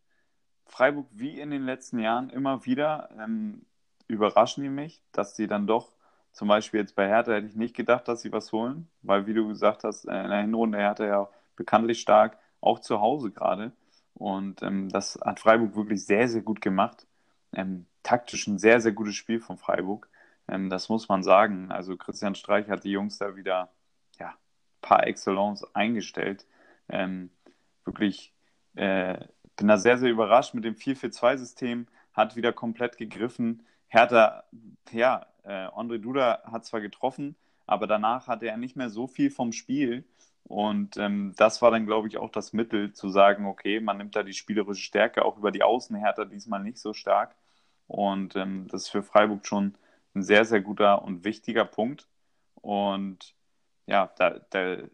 [0.67, 3.65] Freiburg wie in den letzten Jahren immer wieder ähm,
[4.07, 5.93] überraschen die mich, dass sie dann doch,
[6.33, 9.35] zum Beispiel jetzt bei Hertha hätte ich nicht gedacht, dass sie was holen, weil wie
[9.35, 13.73] du gesagt hast, äh, in der Hinrunde Hertha ja bekanntlich stark, auch zu Hause gerade.
[14.15, 17.07] Und ähm, das hat Freiburg wirklich sehr, sehr gut gemacht.
[17.53, 20.09] Ähm, taktisch ein sehr, sehr gutes Spiel von Freiburg.
[20.49, 21.71] Ähm, das muss man sagen.
[21.71, 23.71] Also Christian Streich hat die Jungs da wieder
[24.19, 24.35] ja,
[24.81, 26.47] par excellence eingestellt.
[26.89, 27.31] Ähm,
[27.85, 28.33] wirklich
[28.75, 29.19] äh,
[29.57, 31.87] bin da sehr, sehr überrascht mit dem 4-4-2-System.
[32.15, 33.65] Hat wieder komplett gegriffen.
[33.89, 34.45] Hertha,
[34.91, 39.31] ja, äh, André Duda hat zwar getroffen, aber danach hatte er nicht mehr so viel
[39.31, 40.05] vom Spiel.
[40.49, 44.17] Und ähm, das war dann, glaube ich, auch das Mittel zu sagen, okay, man nimmt
[44.17, 45.95] da die spielerische Stärke auch über die Außen.
[45.95, 47.35] Hertha diesmal nicht so stark.
[47.87, 49.75] Und ähm, das ist für Freiburg schon
[50.15, 52.09] ein sehr, sehr guter und wichtiger Punkt.
[52.55, 53.35] Und
[53.87, 54.89] ja, da, da äh,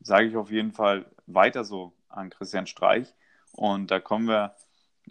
[0.00, 3.14] sage ich auf jeden Fall weiter so an Christian Streich.
[3.52, 4.54] Und da kommen wir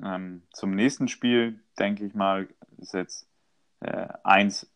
[0.04, 3.28] ähm, zum nächsten Spiel, denke ich mal, ist jetzt
[3.80, 4.72] äh, eins,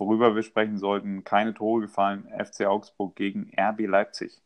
[0.00, 1.22] worüber wir sprechen sollten.
[1.24, 2.28] Keine Tore gefallen.
[2.36, 4.42] FC Augsburg gegen RB Leipzig.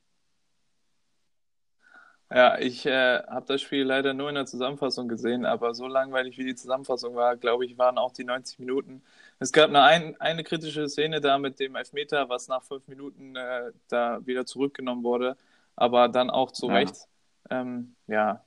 [2.30, 6.36] Ja, ich äh, habe das Spiel leider nur in der Zusammenfassung gesehen, aber so langweilig
[6.36, 9.02] wie die Zusammenfassung war, glaube ich, waren auch die 90 Minuten.
[9.38, 13.36] Es gab eine, ein, eine kritische Szene da mit dem Elfmeter, was nach fünf Minuten
[13.36, 15.36] äh, da wieder zurückgenommen wurde,
[15.76, 16.74] aber dann auch zu Ja.
[16.74, 17.08] Recht.
[17.50, 18.44] Ähm, ja,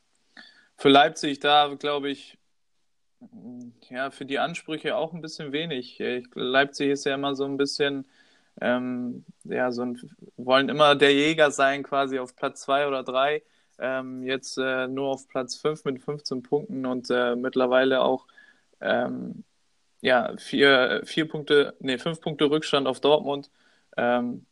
[0.78, 2.37] für Leipzig da, glaube ich,
[3.90, 5.98] Ja, für die Ansprüche auch ein bisschen wenig.
[6.36, 8.06] Leipzig ist ja immer so ein bisschen,
[8.62, 10.00] ähm, ja, so ein,
[10.38, 13.44] wollen immer der Jäger sein, quasi auf Platz zwei oder drei.
[13.80, 18.28] Ähm, jetzt äh, nur auf Platz fünf mit 15 Punkten und äh, mittlerweile auch
[18.82, 19.44] ähm,
[20.02, 23.52] ja, vier, vier Punkte, nee, fünf Punkte Rückstand auf Dortmund.
[23.98, 24.46] Ähm,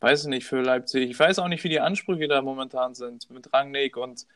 [0.00, 1.10] weiß ich nicht für Leipzig.
[1.10, 4.26] Ich weiß auch nicht, wie die Ansprüche da momentan sind mit Rangnick und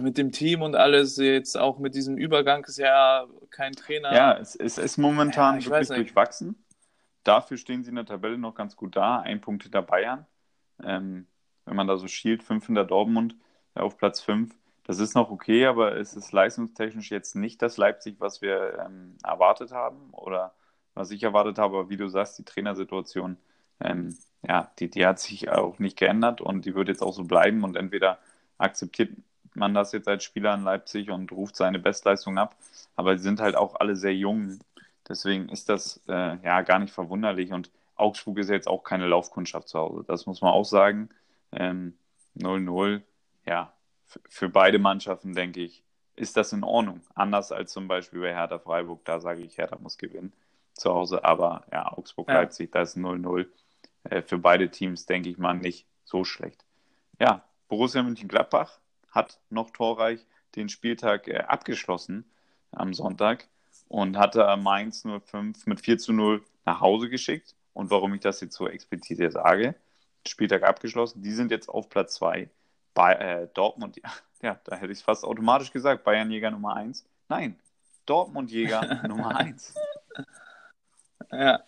[0.00, 1.16] mit dem Team und alles.
[1.16, 4.14] Jetzt auch mit diesem Übergang ist ja kein Trainer.
[4.14, 6.64] Ja, es, es ist momentan ja, wirklich durchwachsen.
[7.24, 9.20] Dafür stehen sie in der Tabelle noch ganz gut da.
[9.20, 10.26] Ein Punkt hinter Bayern.
[10.82, 11.26] Ähm,
[11.64, 13.36] wenn man da so schielt, fünf hinter Dortmund
[13.74, 14.54] auf Platz fünf.
[14.84, 19.16] Das ist noch okay, aber es ist leistungstechnisch jetzt nicht das Leipzig, was wir ähm,
[19.22, 20.54] erwartet haben oder
[20.94, 21.78] was ich erwartet habe.
[21.78, 23.36] Aber wie du sagst, die Trainersituation,
[23.80, 27.24] ähm, ja, die, die hat sich auch nicht geändert und die wird jetzt auch so
[27.24, 27.62] bleiben.
[27.62, 28.18] Und entweder
[28.58, 29.10] akzeptiert
[29.54, 32.56] man das jetzt als Spieler in Leipzig und ruft seine Bestleistung ab,
[32.96, 34.58] aber sie sind halt auch alle sehr jung.
[35.08, 37.52] Deswegen ist das äh, ja gar nicht verwunderlich.
[37.52, 40.04] Und Augsburg ist jetzt auch keine Laufkundschaft zu Hause.
[40.06, 41.10] Das muss man auch sagen.
[41.52, 41.94] 0-0,
[42.38, 43.02] ähm,
[43.46, 43.72] ja,
[44.28, 45.82] für beide Mannschaften, denke ich,
[46.16, 47.02] ist das in Ordnung.
[47.14, 50.32] Anders als zum Beispiel bei Hertha Freiburg, da sage ich, Hertha muss gewinnen
[50.74, 51.24] zu Hause.
[51.24, 52.72] Aber ja, Augsburg-Leipzig, ja.
[52.72, 53.46] da ist 0-0.
[54.04, 56.64] Äh, für beide Teams, denke ich mal, nicht so schlecht.
[57.18, 58.78] Ja, Borussia Mönchengladbach
[59.12, 62.24] hat noch torreich den Spieltag äh, abgeschlossen
[62.72, 63.46] am Sonntag
[63.88, 67.54] und hatte Mainz 05 mit 4 zu 0 nach Hause geschickt.
[67.74, 69.74] Und warum ich das jetzt so explizit sage,
[70.26, 72.50] Spieltag abgeschlossen, die sind jetzt auf Platz 2
[72.94, 74.10] bei äh, Dortmund, ja,
[74.42, 77.04] ja, da hätte ich es fast automatisch gesagt, Bayernjäger Nummer 1.
[77.28, 77.58] Nein,
[78.06, 79.74] Dortmundjäger Nummer 1.
[81.30, 81.62] Ja.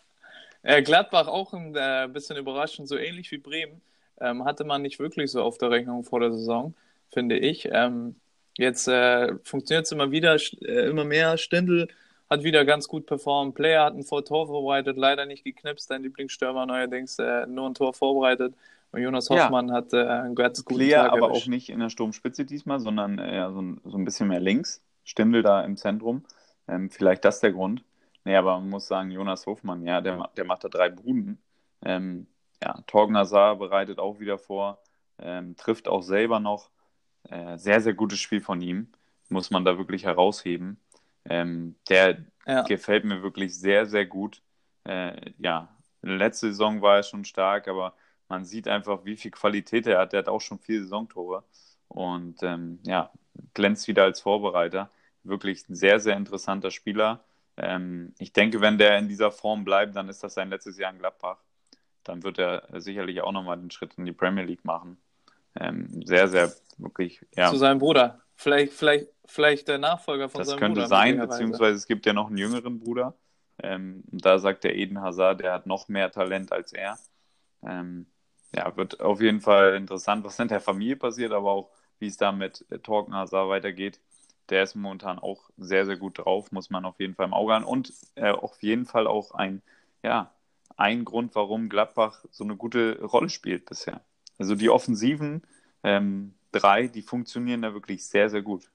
[0.62, 3.82] Äh, Gladbach auch ein äh, bisschen überraschend, so ähnlich wie Bremen.
[4.20, 6.74] Ähm, hatte man nicht wirklich so auf der Rechnung vor der Saison,
[7.14, 7.68] finde ich.
[7.72, 8.16] Ähm,
[8.58, 11.38] jetzt äh, funktioniert es immer wieder, äh, immer mehr.
[11.38, 11.88] Stindl
[12.28, 13.54] hat wieder ganz gut performt.
[13.54, 15.90] Player hat ein Tor vorbereitet, leider nicht geknipst.
[15.90, 18.54] Dein Lieblingsstürmer neuerdings äh, nur ein Tor vorbereitet.
[18.96, 19.74] Jonas Hoffmann ja.
[19.74, 23.18] hat äh, einen ganz guten Player, Tag aber auch nicht in der Sturmspitze diesmal, sondern
[23.18, 24.82] eher so ein, so ein bisschen mehr links.
[25.04, 26.24] Stindel da im Zentrum.
[26.68, 27.84] Ähm, vielleicht das der Grund.
[28.24, 31.38] Nee, aber man muss sagen, Jonas Hofmann, ja, der, der macht da drei Buden.
[31.84, 32.26] Ähm,
[32.62, 34.78] ja, Torgen Hazard bereitet auch wieder vor,
[35.18, 36.70] ähm, trifft auch selber noch.
[37.30, 38.88] Äh, sehr, sehr gutes Spiel von ihm,
[39.28, 40.78] muss man da wirklich herausheben.
[41.24, 42.62] Ähm, der ja.
[42.62, 44.42] gefällt mir wirklich sehr, sehr gut.
[44.84, 47.94] Äh, ja, letzte Saison war er schon stark, aber
[48.28, 50.12] man sieht einfach, wie viel Qualität er hat.
[50.12, 51.44] Der hat auch schon vier Saisontore
[51.88, 53.10] und ähm, ja,
[53.54, 54.90] glänzt wieder als Vorbereiter.
[55.22, 57.24] Wirklich ein sehr, sehr interessanter Spieler.
[57.56, 60.92] Ähm, ich denke, wenn der in dieser Form bleibt, dann ist das sein letztes Jahr
[60.92, 61.38] in Gladbach.
[62.02, 64.98] Dann wird er sicherlich auch nochmal den Schritt in die Premier League machen.
[65.58, 67.50] Ähm, sehr, sehr, wirklich, ja.
[67.50, 68.20] Zu seinem Bruder.
[68.34, 70.68] Vielleicht, vielleicht, vielleicht der Nachfolger von das seinem Bruder.
[70.68, 73.14] Das könnte sein, beziehungsweise es gibt ja noch einen jüngeren Bruder.
[73.62, 76.98] Ähm, da sagt der Eden Hazard, der hat noch mehr Talent als er.
[77.62, 78.06] Ähm,
[78.54, 82.16] ja, wird auf jeden Fall interessant, was in der Familie passiert, aber auch, wie es
[82.16, 84.00] da mit Torken Hazard weitergeht.
[84.50, 87.54] Der ist momentan auch sehr, sehr gut drauf, muss man auf jeden Fall im Auge
[87.54, 87.64] haben.
[87.64, 89.62] Und äh, auf jeden Fall auch ein,
[90.02, 90.32] ja,
[90.76, 94.04] ein Grund, warum Gladbach so eine gute Rolle spielt bisher.
[94.38, 95.42] Also die offensiven
[95.82, 98.70] ähm, drei, die funktionieren da wirklich sehr, sehr gut.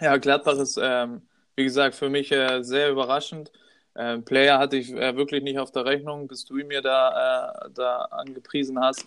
[0.00, 1.22] Ja, Gladbach ist, ähm,
[1.56, 3.52] wie gesagt, für mich äh, sehr überraschend.
[3.96, 7.66] Ähm, Player hatte ich äh, wirklich nicht auf der Rechnung, bis du ihn mir da,
[7.66, 9.06] äh, da angepriesen hast.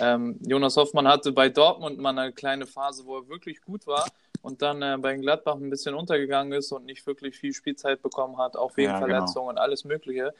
[0.00, 4.04] Ähm, Jonas Hoffmann hatte bei Dortmund mal eine kleine Phase, wo er wirklich gut war
[4.42, 8.36] und dann äh, bei Gladbach ein bisschen untergegangen ist und nicht wirklich viel Spielzeit bekommen
[8.38, 9.14] hat, auch wegen ja, genau.
[9.14, 10.34] Verletzungen und alles Mögliche.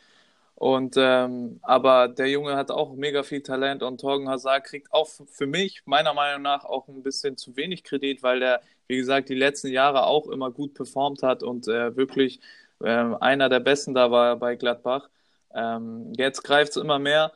[0.56, 5.08] Und ähm, aber der Junge hat auch mega viel Talent und Torgen Hazard kriegt auch
[5.08, 9.28] für mich meiner Meinung nach auch ein bisschen zu wenig Kredit, weil der, wie gesagt,
[9.28, 12.40] die letzten Jahre auch immer gut performt hat und äh, wirklich
[12.80, 15.10] äh, einer der Besten da war bei Gladbach.
[15.54, 17.32] Ähm, jetzt greift es immer mehr.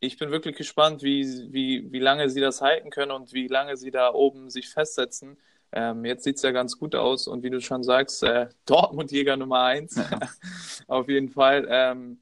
[0.00, 3.76] Ich bin wirklich gespannt, wie, wie, wie lange sie das halten können und wie lange
[3.76, 5.38] sie da oben sich festsetzen.
[5.72, 9.36] Ähm, jetzt sieht es ja ganz gut aus und wie du schon sagst, äh, Dortmund-Jäger
[9.36, 9.96] Nummer eins.
[9.96, 10.20] Ja.
[10.88, 11.66] Auf jeden Fall.
[11.70, 12.20] Ähm,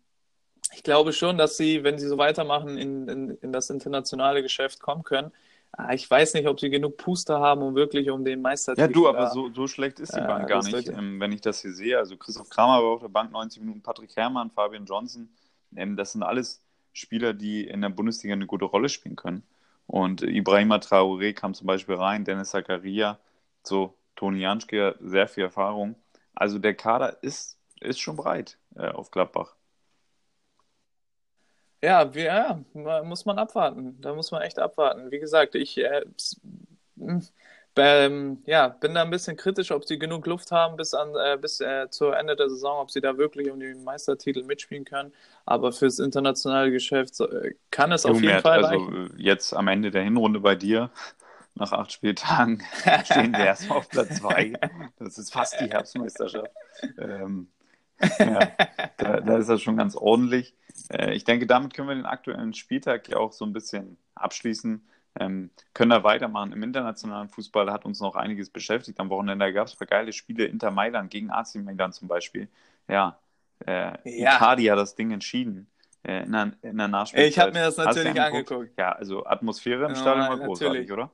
[0.75, 4.81] ich glaube schon, dass sie, wenn sie so weitermachen, in, in, in das internationale Geschäft
[4.81, 5.33] kommen können.
[5.73, 8.93] Ah, ich weiß nicht, ob sie genug Puster haben, um wirklich um den Meistertitel Ja,
[8.93, 11.61] du, aber so, so schlecht ist die Bank äh, gar nicht, ähm, wenn ich das
[11.61, 11.99] hier sehe.
[11.99, 15.29] Also Christoph Kramer war auf der Bank 90 Minuten, Patrick Herrmann, Fabian Johnson.
[15.77, 16.63] Ähm, das sind alles
[16.93, 19.43] Spieler, die in der Bundesliga eine gute Rolle spielen können.
[19.87, 23.19] Und Ibrahima Traoré kam zum Beispiel rein, Dennis Zakaria,
[23.63, 25.97] so Toni Janschke, sehr viel Erfahrung.
[26.35, 29.55] Also der Kader ist, ist schon breit äh, auf Gladbach.
[31.83, 32.61] Ja, wir, ja,
[33.05, 34.01] muss man abwarten.
[34.01, 35.11] Da muss man echt abwarten.
[35.11, 36.03] Wie gesagt, ich äh,
[37.79, 41.39] ähm, ja, bin da ein bisschen kritisch, ob sie genug Luft haben bis, an, äh,
[41.41, 45.13] bis äh, zur Ende der Saison, ob sie da wirklich um den Meistertitel mitspielen können.
[45.47, 49.15] Aber fürs internationale Geschäft äh, kann es auf jeden Fall Also reichen.
[49.17, 50.91] jetzt am Ende der Hinrunde bei dir,
[51.55, 52.63] nach acht Spieltagen,
[53.05, 54.55] stehen wir erstmal auf Platz zwei.
[54.99, 56.51] Das ist fast die Herbstmeisterschaft.
[56.99, 57.49] Ähm,
[58.19, 58.41] ja,
[58.97, 60.55] da, da, ist das schon ganz ordentlich.
[60.91, 64.87] Äh, ich denke, damit können wir den aktuellen Spieltag ja auch so ein bisschen abschließen.
[65.21, 66.53] Ähm, können da weitermachen.
[66.53, 69.01] Im internationalen Fußball hat uns noch einiges beschäftigt.
[69.01, 70.45] Am Wochenende gab es geile Spiele.
[70.45, 72.49] Inter Mailand gegen AC Mailand zum Beispiel.
[72.89, 73.19] Ja,
[73.67, 74.37] äh, ja.
[74.37, 75.69] Icardi hat das Ding entschieden.
[76.05, 77.31] Äh, in, der, in der Nachspielzeit.
[77.31, 78.71] Ich habe mir das natürlich angeguckt?
[78.79, 81.11] Ja, also Atmosphäre im Stadion ja, war großartig, oder?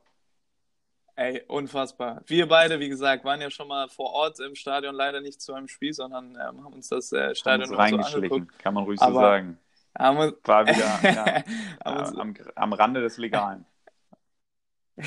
[1.17, 2.21] Ey, unfassbar.
[2.27, 5.53] Wir beide, wie gesagt, waren ja schon mal vor Ort im Stadion, leider nicht zu
[5.53, 8.59] einem Spiel, sondern ähm, haben uns das äh, Stadion uns reingeschlichen, so angeguckt.
[8.59, 9.59] kann man ruhig Aber so sagen.
[9.97, 11.43] Haben War wieder ja, äh,
[12.19, 13.65] am, am Rande des Legalen.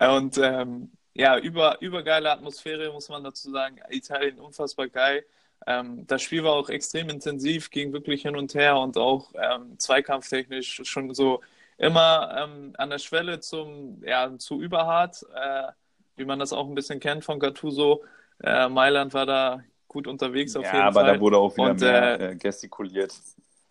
[0.00, 3.80] und ähm, ja, über, übergeile Atmosphäre, muss man dazu sagen.
[3.88, 5.24] Italien unfassbar geil.
[5.66, 9.76] Ähm, das Spiel war auch extrem intensiv, ging wirklich hin und her und auch ähm,
[9.78, 11.40] zweikampftechnisch schon so
[11.78, 15.68] immer ähm, an der Schwelle zum, ja, zu überhart, äh,
[16.16, 18.02] wie man das auch ein bisschen kennt von Gattuso.
[18.42, 21.14] Äh, Mailand war da gut unterwegs auf ja, jeden aber Fall.
[21.14, 23.14] da wurde auch wieder und, mehr äh, äh gestikuliert,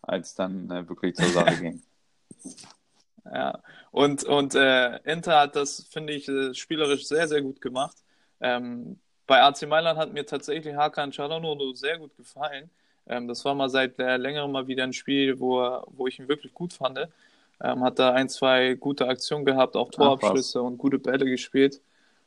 [0.02, 1.82] als dann äh, wirklich zur Sache ging.
[3.26, 7.96] Ja, und, und äh, Inter hat das, finde ich, äh, spielerisch sehr, sehr gut gemacht.
[8.42, 12.70] Ähm, bei AC Mailand hat mir tatsächlich Hakan Çalhanoğlu sehr gut gefallen.
[13.08, 16.28] Ähm, das war mal seit äh, längerem mal wieder ein Spiel, wo, wo ich ihn
[16.28, 17.00] wirklich gut fand.
[17.64, 21.82] Ähm, hat da ein, zwei gute Aktionen gehabt, auch Torabschlüsse Ach, und gute Bälle gespielt.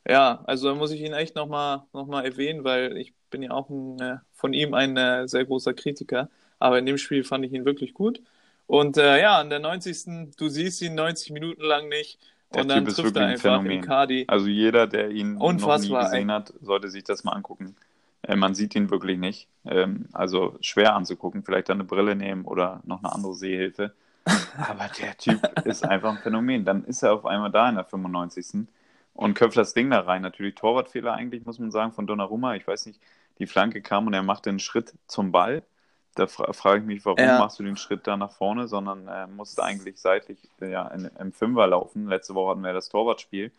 [0.09, 3.51] Ja, also da muss ich ihn echt nochmal noch mal erwähnen, weil ich bin ja
[3.51, 6.30] auch ein, äh, von ihm ein äh, sehr großer Kritiker.
[6.59, 8.22] Aber in dem Spiel fand ich ihn wirklich gut.
[8.66, 10.37] Und äh, ja, an der 90.
[10.37, 12.18] Du siehst ihn 90 Minuten lang nicht.
[12.55, 14.24] Der und dann typ trifft er einfach ein Icardi.
[14.28, 17.76] Also jeder, der ihn Unfassbar, noch nie gesehen hat, sollte sich das mal angucken.
[18.22, 19.49] Äh, man sieht ihn wirklich nicht.
[19.64, 21.43] Ähm, also schwer anzugucken.
[21.43, 23.93] Vielleicht dann eine Brille nehmen oder noch eine andere Sehhilfe.
[24.59, 26.64] Aber der Typ ist einfach ein Phänomen.
[26.64, 28.66] Dann ist er auf einmal da in der 95.
[29.14, 30.22] und köpft das Ding da rein.
[30.22, 32.55] Natürlich Torwartfehler eigentlich, muss man sagen, von Donnarumma.
[32.55, 33.01] Ich weiß nicht,
[33.39, 35.62] die Flanke kam und er macht den Schritt zum Ball
[36.16, 37.39] da fra frage ich mich, warum ja.
[37.39, 41.33] machst du den Schritt da nach vorne, sondern äh, musst eigentlich seitlich ja, in, im
[41.33, 42.09] Fünfer laufen.
[42.09, 43.53] Letzte Woche hatten wir das Torwartspiel.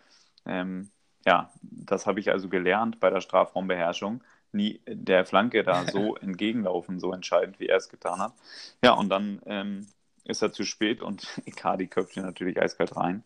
[0.46, 0.90] Ähm,
[1.26, 4.24] ja, das habe ich also gelernt bei der Strafraumbeherrschung.
[4.54, 8.34] Nie der Flanke da so entgegenlaufen, so entscheidend, wie er es getan hat.
[8.84, 9.88] Ja, und dann ähm,
[10.28, 13.24] ist er zu spät und Icardi köpft ihn natürlich eiskalt rein.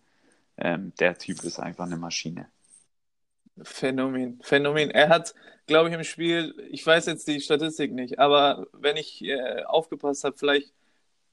[0.58, 2.47] Ähm, der Typ ist einfach eine Maschine.
[3.64, 4.91] Phänomen, Phänomen.
[4.91, 5.36] Er hat,
[5.68, 10.24] glaube ich, im Spiel, ich weiß jetzt die Statistik nicht, aber wenn ich äh, aufgepasst
[10.24, 10.72] habe, vielleicht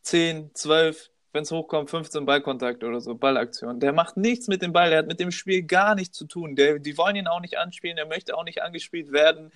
[0.03, 3.81] 10, 12, wenn es hochkommt, 15 Ballkontakt oder so, Ballaktion.
[3.81, 6.57] Der macht nichts mit dem Ball, der hat mit dem Spiel gar nichts zu tun.
[6.57, 9.53] Der, die wollen ihn auch nicht anspielen, er möchte auch nicht angespielt werden,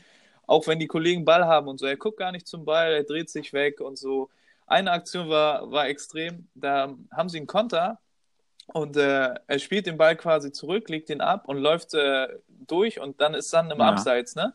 [0.47, 1.87] auch wenn die Kollegen Ball haben und so.
[1.87, 4.31] Er guckt gar nicht zum Ball, er dreht sich weg und so.
[4.73, 7.99] Eine Aktion war, war extrem, da haben sie einen Konter
[8.67, 12.99] und äh, er spielt den Ball quasi zurück, legt ihn ab und läuft äh, durch
[12.99, 13.89] und dann ist dann im ja.
[13.89, 14.55] Abseits, ne?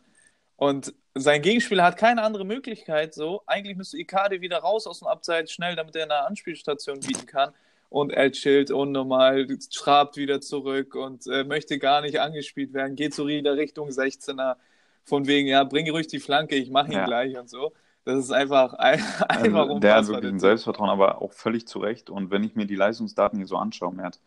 [0.56, 3.42] Und sein Gegenspieler hat keine andere Möglichkeit, so.
[3.46, 7.52] Eigentlich müsste Icardi wieder raus aus dem Abseits, schnell, damit er eine Anspielstation bieten kann.
[7.90, 13.14] Und er chillt unnormal, trabt wieder zurück und äh, möchte gar nicht angespielt werden, geht
[13.14, 14.56] so wieder Richtung 16er.
[15.04, 17.04] Von wegen, ja, bring ruhig die Flanke, ich mache ihn ja.
[17.04, 17.72] gleich und so.
[18.08, 22.08] Das ist einfach, einfach also, Der hat wirklich ein Selbstvertrauen, aber auch völlig zu Recht.
[22.08, 24.18] Und wenn ich mir die Leistungsdaten hier so anschaue, Mert,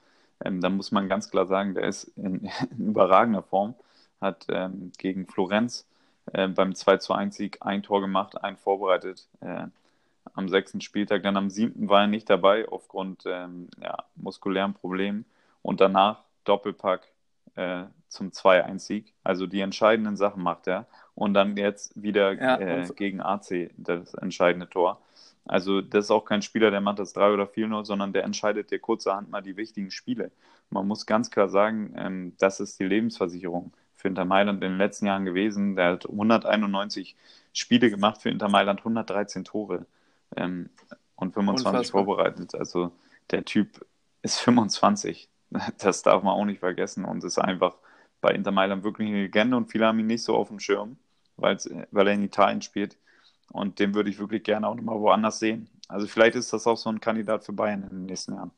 [0.45, 3.73] ähm, dann muss man ganz klar sagen, der ist in, in überragender Form.
[4.21, 5.87] Hat ähm, gegen Florenz
[6.31, 9.25] äh, beim 2 zu 1 Sieg ein Tor gemacht, ein vorbereitet.
[9.39, 9.63] Äh,
[10.35, 15.25] am sechsten Spieltag, dann am siebten war er nicht dabei aufgrund ähm, ja, muskulären Problemen.
[15.63, 17.07] Und danach Doppelpack
[17.55, 19.11] äh, zum 2-1-Sieg.
[19.23, 20.85] Also die entscheidenden Sachen macht er.
[21.21, 24.99] Und dann jetzt wieder ja, äh, gegen AC das entscheidende Tor.
[25.45, 28.71] Also das ist auch kein Spieler, der macht das 3 oder 4-0, sondern der entscheidet
[28.71, 30.31] dir kurzerhand mal die wichtigen Spiele.
[30.71, 34.77] Man muss ganz klar sagen, ähm, das ist die Lebensversicherung für Inter Mailand in den
[34.79, 35.75] letzten Jahren gewesen.
[35.75, 37.15] Der hat 191
[37.53, 39.85] Spiele gemacht für Inter Mailand, 113 Tore
[40.35, 40.71] ähm,
[41.17, 42.03] und 25 Unfassbar.
[42.03, 42.55] vorbereitet.
[42.55, 42.93] Also
[43.29, 43.85] der Typ
[44.23, 45.29] ist 25.
[45.77, 47.75] Das darf man auch nicht vergessen und ist einfach
[48.21, 50.97] bei Inter Mailand wirklich eine Legende und viele haben ihn nicht so auf dem Schirm,
[51.41, 52.97] weil er in Italien spielt.
[53.51, 55.69] Und den würde ich wirklich gerne auch nochmal woanders sehen.
[55.87, 58.51] Also vielleicht ist das auch so ein Kandidat für Bayern in den nächsten Jahren.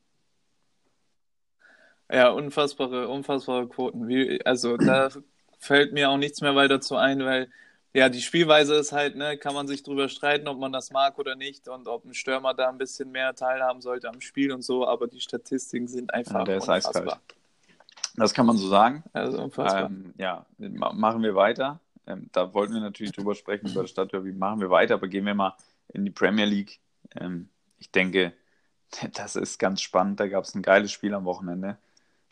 [2.12, 4.08] Ja, unfassbare, unfassbare Quoten.
[4.08, 5.10] Wie, also da
[5.60, 7.50] fällt mir auch nichts mehr weiter zu ein, weil
[7.96, 11.18] ja, die Spielweise ist halt, ne, kann man sich drüber streiten, ob man das mag
[11.20, 14.64] oder nicht und ob ein Stürmer da ein bisschen mehr teilhaben sollte am Spiel und
[14.64, 17.04] so, aber die Statistiken sind einfach ja, der ist unfassbar.
[17.04, 17.22] Eiskalt.
[18.16, 19.04] Das kann man so sagen.
[19.14, 19.86] Also unfassbar.
[19.86, 21.80] Ähm, ja, ma machen wir weiter.
[22.06, 24.34] Ähm, da wollten wir natürlich drüber sprechen, über das Stadtderby.
[24.34, 25.56] Machen wir weiter, aber gehen wir mal
[25.94, 26.80] in die Premier League.
[27.16, 27.50] Ähm,
[27.80, 28.34] ich denke,
[29.14, 30.20] das ist ganz spannend.
[30.20, 31.78] Da gab es ein geiles Spiel am Wochenende.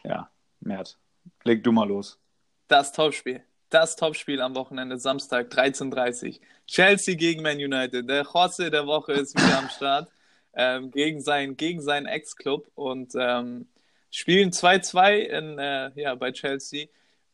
[0.03, 0.97] Ja, Mert,
[1.43, 2.19] leg du mal los.
[2.67, 3.43] Das Topspiel.
[3.69, 8.09] Das Topspiel am Wochenende, Samstag, 13.30 Chelsea gegen Man United.
[8.09, 10.09] Der Jose der Woche ist wieder am Start.
[10.53, 13.69] Ähm, gegen, sein, gegen seinen Ex-Club und ähm,
[14.09, 16.87] spielen 2-2 äh, ja, bei Chelsea.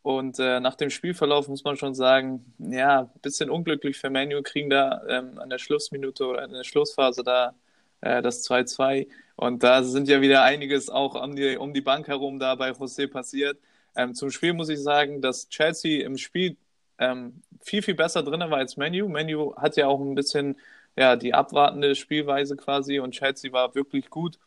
[0.08, 4.42] Und äh, nach dem Spielverlauf muss man schon sagen, ja, ein bisschen unglücklich für Manu,
[4.42, 7.54] kriegen da ähm, an der Schlussminute oder in der Schlussphase da
[8.00, 9.10] äh, das 2-2.
[9.36, 12.70] Und da sind ja wieder einiges auch um die, um die Bank herum da bei
[12.72, 13.60] José passiert.
[13.98, 16.56] Ähm, zum Spiel muss ich sagen, dass Chelsea im Spiel
[17.00, 19.10] ähm, viel, viel besser drin war als Menu.
[19.10, 20.56] Menu hat ja auch ein bisschen
[20.96, 24.40] ja, die abwartende Spielweise quasi und Chelsea war wirklich gut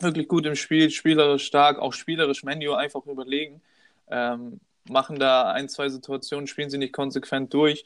[0.00, 3.60] wirklich gut im Spiel, spielerisch stark, auch spielerisch Menu einfach überlegen.
[4.10, 7.84] Ähm, machen da ein, zwei Situationen, spielen sie nicht konsequent durch.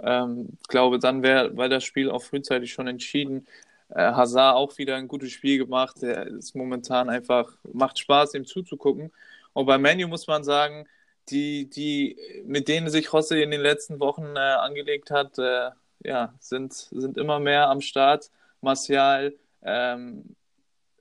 [0.00, 3.46] Ähm, glaube, dann wäre wär das Spiel auch frühzeitig schon entschieden.
[3.90, 6.02] Äh, Hazard auch wieder ein gutes Spiel gemacht.
[6.02, 9.12] Der ist momentan einfach, macht Spaß, ihm zuzugucken.
[9.52, 10.86] Und bei Menu muss man sagen,
[11.30, 12.16] die, die,
[12.46, 15.70] mit denen sich Rosse in den letzten Wochen äh, angelegt hat, äh,
[16.00, 18.30] ja, sind, sind immer mehr am Start.
[18.60, 20.36] Martial, ähm,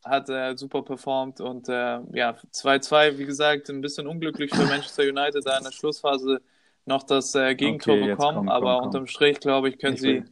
[0.05, 5.03] hat er super performt und äh, ja, 2-2, wie gesagt, ein bisschen unglücklich für Manchester
[5.03, 6.41] United, da in der Schlussphase
[6.85, 10.01] noch das äh, Gegentor okay, bekommen, komm, aber komm, unterm Strich, glaube ich, können ich
[10.01, 10.23] sie,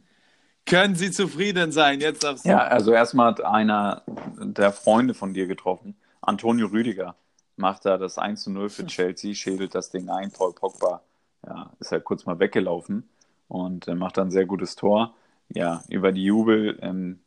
[0.64, 2.00] können sie zufrieden sein.
[2.00, 7.16] Jetzt darfst Ja, also erstmal hat einer der Freunde von dir getroffen, Antonio Rüdiger,
[7.56, 11.02] macht da das 1-0 für Chelsea, schädelt das Ding ein, Paul Pogba
[11.46, 13.08] ja, ist halt kurz mal weggelaufen
[13.48, 15.14] und äh, macht dann ein sehr gutes Tor.
[15.48, 17.20] Ja, über die Jubel, ähm,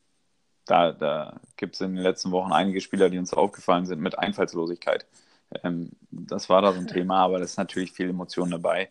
[0.68, 4.20] da, da gibt es in den letzten Wochen einige Spieler, die uns aufgefallen sind mit
[4.20, 5.06] Einfallslosigkeit.
[5.64, 8.90] Ähm, das war da so ein Thema, aber da ist natürlich viel Emotion dabei.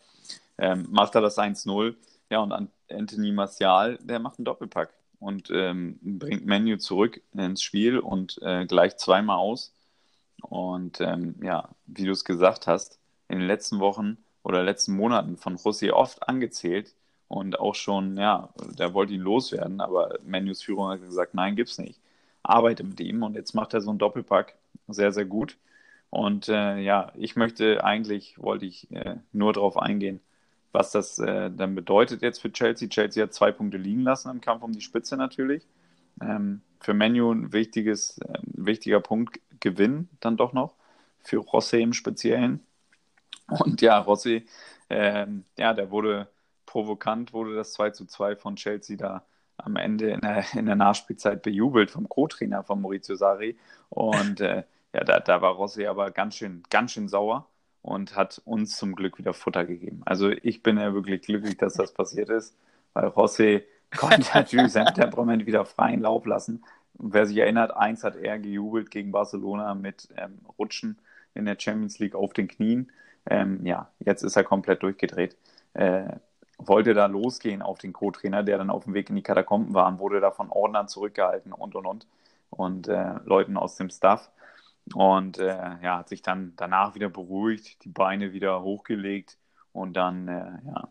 [0.58, 1.94] Ähm, macht er das 1-0,
[2.30, 2.52] ja, und
[2.90, 8.66] Anthony Martial, der macht einen Doppelpack und ähm, bringt Menu zurück ins Spiel und äh,
[8.66, 9.72] gleicht zweimal aus.
[10.42, 12.98] Und ähm, ja, wie du es gesagt hast,
[13.28, 16.94] in den letzten Wochen oder letzten Monaten von Rossi oft angezählt,
[17.28, 21.78] und auch schon, ja, der wollte ihn loswerden, aber Menus Führung hat gesagt, nein, gibt's
[21.78, 22.00] nicht.
[22.42, 24.56] Arbeite mit ihm und jetzt macht er so einen Doppelpack
[24.88, 25.56] sehr, sehr gut.
[26.10, 30.20] Und äh, ja, ich möchte eigentlich, wollte ich äh, nur darauf eingehen,
[30.72, 32.88] was das äh, dann bedeutet jetzt für Chelsea.
[32.88, 35.66] Chelsea hat zwei Punkte liegen lassen im Kampf um die Spitze natürlich.
[36.20, 40.74] Ähm, für Menu ein wichtiges, äh, wichtiger Punkt, Gewinn dann doch noch.
[41.20, 42.60] Für Rossi im Speziellen.
[43.48, 44.46] Und ja, Rossi,
[44.90, 46.28] ähm, ja, der wurde
[46.76, 49.24] provokant wurde das 2 zu 2 von Chelsea da
[49.56, 53.56] am Ende in der, in der Nachspielzeit bejubelt vom Co-Trainer von Maurizio Sarri.
[53.88, 57.48] Und äh, ja, da, da war Rossi aber ganz schön, ganz schön sauer
[57.80, 60.02] und hat uns zum Glück wieder Futter gegeben.
[60.04, 62.54] Also ich bin ja wirklich glücklich, dass das passiert ist,
[62.92, 63.64] weil Rossi
[63.96, 66.62] konnte natürlich sein Temperament wieder freien Lauf lassen.
[66.98, 70.98] Und wer sich erinnert, eins hat er gejubelt gegen Barcelona mit ähm, Rutschen
[71.32, 72.92] in der Champions League auf den Knien.
[73.24, 75.38] Ähm, ja, jetzt ist er komplett durchgedreht.
[75.72, 76.16] Äh,
[76.59, 79.88] wollte da losgehen auf den Co-Trainer, der dann auf dem Weg in die Katakomben war
[79.88, 82.07] und wurde da von Ordnern zurückgehalten und und und
[82.50, 84.30] und äh, Leuten aus dem Staff.
[84.94, 89.36] Und äh, ja, hat sich dann danach wieder beruhigt, die Beine wieder hochgelegt
[89.72, 90.88] und dann, äh, ja,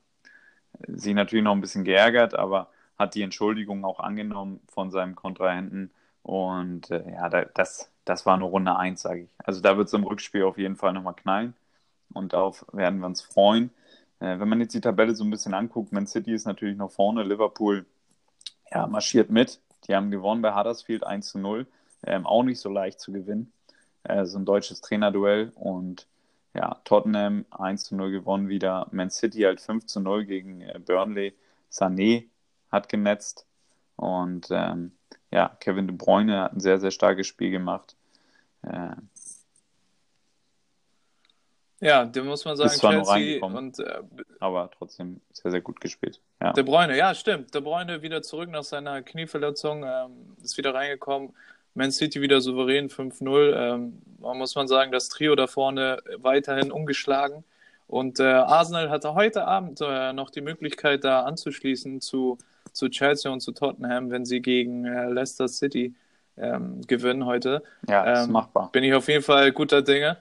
[0.88, 5.92] sie natürlich noch ein bisschen geärgert, aber hat die Entschuldigung auch angenommen von seinem Kontrahenten.
[6.24, 9.30] Und äh, ja, das, das war eine Runde 1, sage ich.
[9.40, 11.56] Also da wird es im Rückspiel auf jeden Fall nochmal knallen.
[12.14, 13.72] Und darauf werden wir uns freuen.
[14.26, 16.92] Äh, wenn man jetzt die Tabelle so ein bisschen anguckt, Man City ist natürlich noch
[16.92, 17.86] vorne, Liverpool
[18.72, 19.62] ja, marschiert mit.
[19.88, 21.68] Die haben gewonnen bei Huddersfield 1 zu 0.
[22.08, 23.52] Ähm, auch nicht so leicht zu gewinnen.
[24.04, 26.08] Äh, so ein deutsches Trainerduell und
[26.56, 28.88] ja, Tottenham 1 zu 0 gewonnen wieder.
[28.92, 31.36] Man City halt 5 zu 0 gegen äh, Burnley.
[31.72, 32.26] Sané
[32.72, 33.46] hat genetzt
[33.96, 34.94] und ähm,
[35.32, 37.96] ja, Kevin De Bruyne hat ein sehr, sehr starkes Spiel gemacht.
[38.64, 38.96] Äh,
[41.82, 44.02] ja, dem muss man sagen, ist zwar Chelsea und äh,
[44.40, 46.22] aber trotzdem sehr, sehr gut gespielt.
[46.42, 46.54] Ja.
[46.54, 47.54] De Bruyne, ja, stimmt.
[47.54, 51.34] De Bruyne wieder zurück nach seiner Knieverletzung, ähm, ist wieder reingekommen.
[51.74, 53.54] Man City wieder souverän 5-0.
[53.54, 57.44] Ähm, man muss man sagen, das Trio da vorne weiterhin ungeschlagen.
[57.88, 62.38] Und äh, Arsenal hatte heute Abend äh, noch die Möglichkeit, da anzuschließen zu,
[62.72, 65.94] zu Chelsea und zu Tottenham, wenn sie gegen äh, Leicester City
[66.38, 67.62] ähm, gewinnen heute.
[67.88, 68.72] Ja, ist ähm, machbar.
[68.72, 70.18] Bin ich auf jeden Fall guter Dinge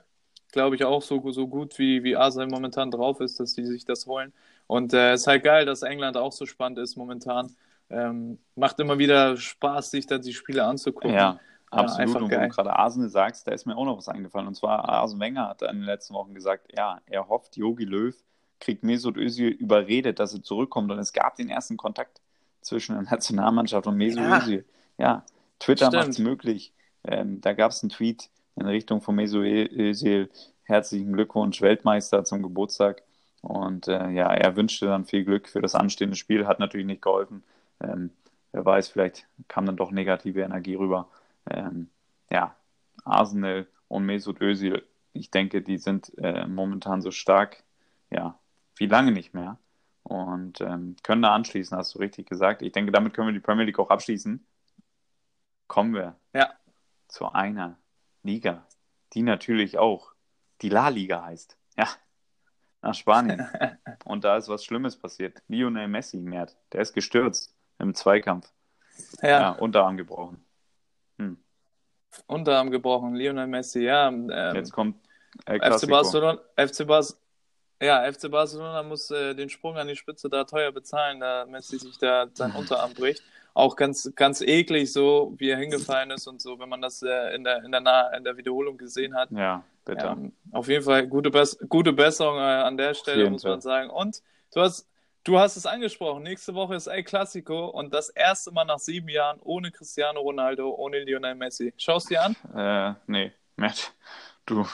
[0.55, 3.85] glaube ich, auch so, so gut, wie, wie Arsenal momentan drauf ist, dass die sich
[3.85, 4.33] das holen.
[4.67, 7.55] Und äh, es ist halt geil, dass England auch so spannend ist momentan.
[7.91, 11.13] Ähm, macht immer wieder Spaß, sich da die Spiele anzugucken.
[11.13, 11.39] Ja,
[11.71, 14.47] Absolut, und wo du gerade Arsenal sagst, da ist mir auch noch was eingefallen.
[14.47, 18.15] Und zwar, Arsene Wenger hat in den letzten Wochen gesagt, ja, er hofft, Yogi Löw
[18.61, 20.91] kriegt Mesut Özil überredet, dass er zurückkommt.
[20.91, 22.23] Und es gab den ersten Kontakt
[22.61, 24.39] zwischen der Nationalmannschaft und Mesut ja.
[24.39, 24.65] Özil.
[24.99, 25.25] Ja,
[25.59, 26.73] Twitter macht es möglich.
[27.05, 30.31] Ähm, da gab es einen Tweet in Richtung von Mesut Özil.
[30.65, 33.03] Herzlichen Glückwunsch, Weltmeister zum Geburtstag.
[33.43, 37.03] Und äh, ja, er wünschte dann viel Glück für das anstehende Spiel, hat natürlich nicht
[37.03, 37.45] geholfen.
[37.81, 38.11] Ähm,
[38.53, 41.09] wer weiß, vielleicht kam dann doch negative Energie rüber.
[41.51, 41.91] Ähm,
[42.31, 42.57] ja,
[43.05, 44.83] Arsenal und Mesut Özil,
[45.13, 47.63] ich denke, die sind äh, momentan so stark,
[48.11, 48.39] ja,
[48.77, 49.59] wie lange nicht mehr.
[50.03, 52.63] Und ähm, können da anschließen, hast du richtig gesagt.
[52.63, 54.45] Ich denke, damit können wir die Premier League auch abschließen.
[55.67, 56.51] Kommen wir ja.
[57.09, 57.79] zu einer
[58.25, 58.67] Liga,
[59.13, 60.13] die natürlich auch
[60.63, 61.57] die La Liga heißt.
[61.77, 61.89] Ja,
[62.83, 63.49] nach Spanien.
[64.05, 65.43] Und da ist was Schlimmes passiert.
[65.47, 68.51] Lionel Messi, Mert, der ist gestürzt im Zweikampf.
[69.23, 69.29] Ja.
[69.29, 70.45] ja Unterarm gebrochen.
[71.19, 71.39] Hm.
[72.27, 74.09] Unterarm gebrochen, Lionel Messi, ja.
[74.09, 74.97] Ähm, Jetzt kommt
[75.47, 77.21] FC Barcelona, FC Bas
[77.83, 81.79] ja, FC Barcelona muss äh, den Sprung an die Spitze da teuer bezahlen, da Messi
[81.79, 83.23] sich da sein Unterarm bricht.
[83.57, 87.35] Auch ganz, ganz eklig, so wie er hingefallen ist und so, wenn man das äh,
[87.37, 89.31] in, der, in, der nah in der Wiederholung gesehen hat.
[89.31, 90.05] Ja, bitte.
[90.05, 90.19] Ja,
[90.51, 93.91] auf jeden Fall gute, Bess gute Besserung äh, an der Stelle, muss man sagen.
[93.91, 94.89] Und du hast,
[95.23, 99.09] du hast es angesprochen, nächste Woche ist El Clasico und das erste Mal nach sieben
[99.09, 101.73] Jahren ohne Cristiano Ronaldo, ohne Lionel Messi.
[101.77, 102.37] Schaust du dir an?
[102.57, 103.93] Äh, nee, Matt,
[104.47, 104.67] du,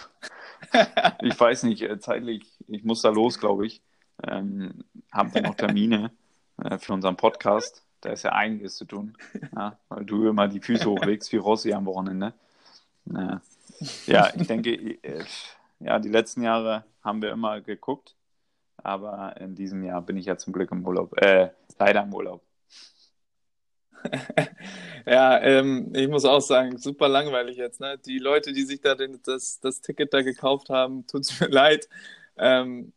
[1.22, 3.82] ich weiß nicht, äh, zeitlich, ich muss da los, glaube ich.
[4.26, 6.12] Ähm, haben wir noch Termine
[6.62, 7.84] äh, für unseren Podcast.
[8.00, 9.16] Da ist ja einiges zu tun,
[9.54, 12.32] ja, weil du immer die Füße hochlegst wie Rossi am Wochenende.
[13.14, 13.36] Äh,
[14.06, 15.24] ja, ich denke, äh,
[15.80, 18.14] ja, die letzten Jahre haben wir immer geguckt,
[18.78, 22.42] aber in diesem Jahr bin ich ja zum Glück im Urlaub, äh, leider im Urlaub.
[25.06, 27.80] ja, ähm, ich muss auch sagen, super langweilig jetzt.
[27.80, 27.98] Ne?
[27.98, 31.48] Die Leute, die sich da den, das, das Ticket da gekauft haben, tut es mir
[31.50, 31.88] leid.
[32.38, 32.92] Ähm,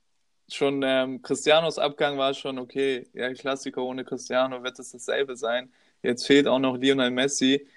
[0.54, 3.08] schon ähm, Cristianos Abgang war schon okay.
[3.14, 5.72] Ja, Klassiker ohne Cristiano wird es dasselbe sein.
[6.02, 7.68] Jetzt fehlt auch noch Lionel Messi.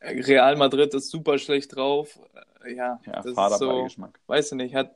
[0.00, 2.18] Real Madrid ist super schlecht drauf.
[2.64, 3.88] Äh, ja, ja das ist so,
[4.26, 4.94] weiß ich nicht, hat,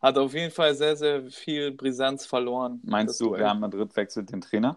[0.00, 2.80] hat auf jeden Fall sehr, sehr viel Brisanz verloren.
[2.84, 4.76] Meinst du, Real Madrid wechselt den Trainer?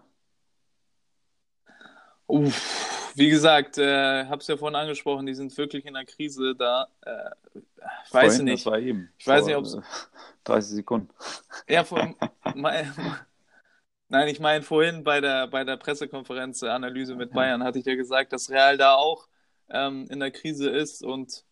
[2.26, 2.87] Uff,
[3.18, 6.88] wie gesagt, äh, habe es ja vorhin angesprochen, die sind wirklich in der Krise da.
[7.02, 7.30] Äh,
[8.10, 8.66] weiß ich nicht.
[8.66, 9.10] Das war eben.
[9.18, 9.78] Ich weiß nicht, ob es.
[10.44, 11.08] 30 Sekunden.
[11.68, 12.14] Ja, vor,
[12.54, 12.92] mein,
[14.08, 17.84] Nein, ich meine, vorhin bei der, bei der Pressekonferenz der Analyse mit Bayern hatte ich
[17.84, 19.28] ja gesagt, dass Real da auch
[19.68, 21.44] ähm, in der Krise ist und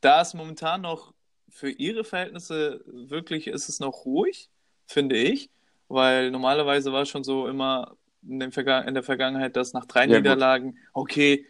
[0.00, 1.14] da ist momentan noch
[1.48, 4.50] für ihre Verhältnisse wirklich ist es noch ruhig,
[4.86, 5.50] finde ich,
[5.86, 10.18] weil normalerweise war es schon so immer in, in der Vergangenheit, dass nach drei ja,
[10.18, 10.80] Niederlagen, gut.
[10.94, 11.46] okay,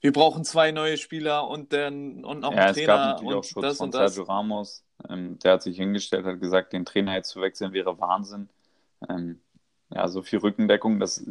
[0.00, 3.46] wir brauchen zwei neue Spieler und dann und noch ja, einen Trainer es gab und
[3.46, 4.14] Schutz das von und das.
[4.14, 8.00] Sergio Ramos, ähm, der hat sich hingestellt, hat gesagt, den Trainer jetzt zu wechseln wäre
[8.00, 8.48] Wahnsinn.
[9.08, 9.40] Ähm,
[9.90, 11.24] ja, so viel Rückendeckung, das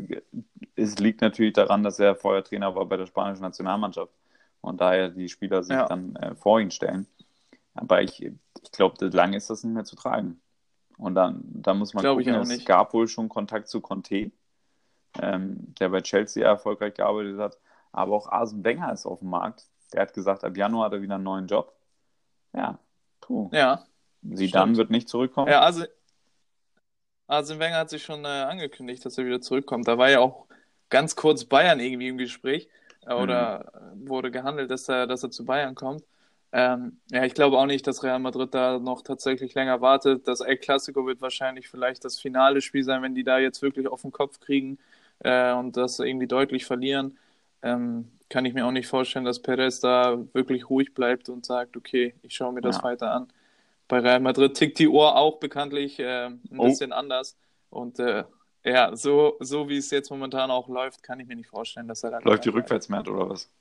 [0.76, 4.14] ist, liegt natürlich daran, dass er vorher Trainer war bei der spanischen Nationalmannschaft
[4.62, 5.88] und daher die Spieler sich ja.
[5.88, 7.08] dann äh, vor ihn stellen.
[7.74, 10.40] Aber ich, ich glaube, lange ist das nicht mehr zu tragen.
[10.98, 12.66] Und dann, dann muss man Glaub gucken, es nicht.
[12.66, 14.32] gab wohl schon Kontakt zu Conte,
[15.20, 17.58] ähm, der bei Chelsea erfolgreich gearbeitet hat.
[17.92, 19.66] Aber auch Arsene Wenger ist auf dem Markt.
[19.94, 21.74] Der hat gesagt, ab Januar hat er wieder einen neuen Job.
[22.54, 22.80] Ja,
[23.20, 23.50] puh.
[23.52, 23.86] Ja.
[24.22, 25.52] dann wird nicht zurückkommen.
[25.52, 25.84] Ja, also
[27.28, 29.88] Arsene Wenger hat sich schon äh, angekündigt, dass er wieder zurückkommt.
[29.88, 30.48] Da war ja auch
[30.90, 32.70] ganz kurz Bayern irgendwie im Gespräch
[33.06, 34.10] äh, oder mhm.
[34.10, 36.04] wurde gehandelt, dass er, dass er zu Bayern kommt.
[36.54, 40.28] Ähm, ja, ich glaube auch nicht, dass Real Madrid da noch tatsächlich länger wartet.
[40.28, 43.88] Das El Clasico wird wahrscheinlich vielleicht das finale Spiel sein, wenn die da jetzt wirklich
[43.88, 44.78] auf den Kopf kriegen
[45.24, 47.18] äh, und das irgendwie deutlich verlieren,
[47.62, 51.76] ähm, kann ich mir auch nicht vorstellen, dass Perez da wirklich ruhig bleibt und sagt,
[51.76, 52.84] okay, ich schaue mir das ja.
[52.84, 53.32] weiter an.
[53.88, 56.64] Bei Real Madrid tickt die Uhr auch bekanntlich äh, ein oh.
[56.64, 57.38] bisschen anders.
[57.70, 58.24] Und äh,
[58.64, 62.04] ja, so, so wie es jetzt momentan auch läuft, kann ich mir nicht vorstellen, dass
[62.04, 62.20] er da.
[62.20, 63.52] Läuft die rückwärts mehr oder was?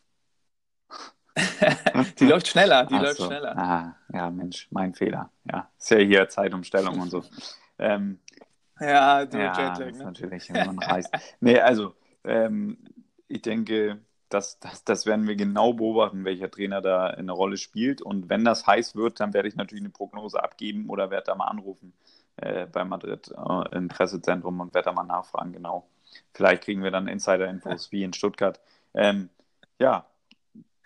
[2.19, 3.27] die läuft schneller, die Ach läuft so.
[3.27, 3.57] schneller.
[3.57, 5.31] Ah, ja, Mensch, mein Fehler.
[5.51, 7.25] Ja, ist ja hier Zeitumstellung und so.
[7.83, 8.19] Ähm,
[8.81, 10.05] ja, du ja, Jetlag, ne?
[10.05, 11.11] natürlich, wenn man reist.
[11.41, 12.79] nee, also, ähm,
[13.29, 18.01] ich denke, das, das, das werden wir genau beobachten, welcher Trainer da eine Rolle spielt.
[18.01, 21.35] Und wenn das heiß wird, dann werde ich natürlich eine Prognose abgeben oder werde da
[21.35, 21.93] mal anrufen
[22.37, 25.87] äh, bei Madrid äh, im Pressezentrum und werde da mal nachfragen, genau.
[26.33, 28.61] Vielleicht kriegen wir dann Insider-Infos wie in Stuttgart.
[28.95, 29.29] Ähm,
[29.79, 30.07] ja,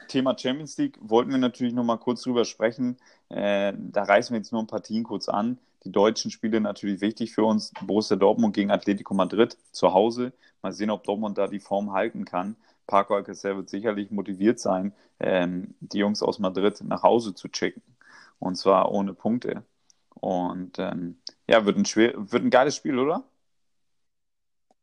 [0.08, 2.98] Thema Champions League wollten wir natürlich noch mal kurz drüber sprechen.
[3.28, 7.00] Äh, da reißen wir jetzt nur ein paar Partien kurz an die deutschen Spiele natürlich
[7.00, 7.72] wichtig für uns.
[7.82, 10.32] Borussia Dortmund gegen Atletico Madrid zu Hause.
[10.62, 12.56] Mal sehen, ob Dortmund da die Form halten kann.
[12.86, 17.82] Paco Alcacer wird sicherlich motiviert sein, ähm, die Jungs aus Madrid nach Hause zu checken.
[18.38, 19.62] Und zwar ohne Punkte.
[20.20, 23.24] Und ähm, ja, wird ein, schwer, wird ein geiles Spiel, oder?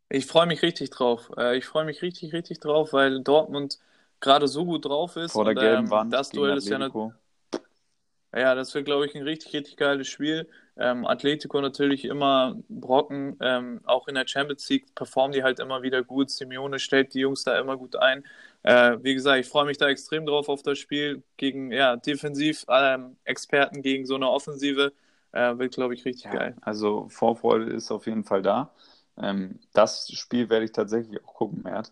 [0.10, 1.32] Ich freue mich richtig drauf.
[1.38, 3.80] Äh, ich freue mich richtig, richtig drauf, weil Dortmund
[4.20, 5.32] gerade so gut drauf ist.
[5.32, 6.14] Vor der und, gelben ähm, Wand.
[6.14, 7.14] Das gegen Duell ist ja, Atletico.
[8.36, 10.48] Ja, das wird, glaube ich, ein richtig, richtig geiles Spiel.
[10.78, 15.82] Ähm, Atletico natürlich immer Brocken, ähm, auch in der Champions League performen die halt immer
[15.82, 16.30] wieder gut.
[16.32, 18.24] Simeone stellt die Jungs da immer gut ein.
[18.64, 23.82] Äh, wie gesagt, ich freue mich da extrem drauf auf das Spiel gegen ja, Defensiv-Experten
[23.82, 24.94] gegen so eine Offensive.
[25.34, 26.56] Äh, wird, glaube ich, richtig Ja, geil.
[26.62, 28.72] also Vorfreude ist auf jeden Fall da.
[29.18, 31.92] Ähm, das Spiel werde ich tatsächlich auch gucken, Mert.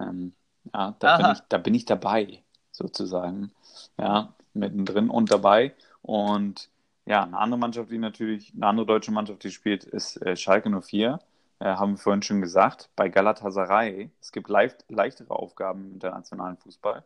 [0.00, 0.34] Ähm,
[0.74, 3.52] ja, da bin ich, da bin ich dabei, sozusagen.
[3.98, 5.74] Ja, mittendrin und dabei.
[6.02, 6.70] Und
[7.06, 10.70] ja, eine andere Mannschaft, die natürlich, eine andere deutsche Mannschaft, die spielt, ist äh, Schalke
[10.70, 11.18] 04.
[11.60, 12.90] Äh, haben wir vorhin schon gesagt.
[12.96, 17.04] Bei Galatasaray, es gibt leicht, leichtere Aufgaben im internationalen Fußball.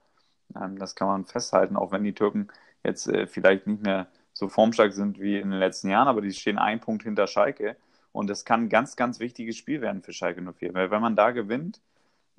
[0.57, 2.49] Ähm, das kann man festhalten, auch wenn die Türken
[2.85, 6.33] jetzt äh, vielleicht nicht mehr so formstark sind wie in den letzten Jahren, aber die
[6.33, 7.77] stehen einen Punkt hinter Schalke.
[8.13, 10.75] Und das kann ein ganz, ganz wichtiges Spiel werden für Schalke 04.
[10.75, 11.81] Weil wenn man da gewinnt,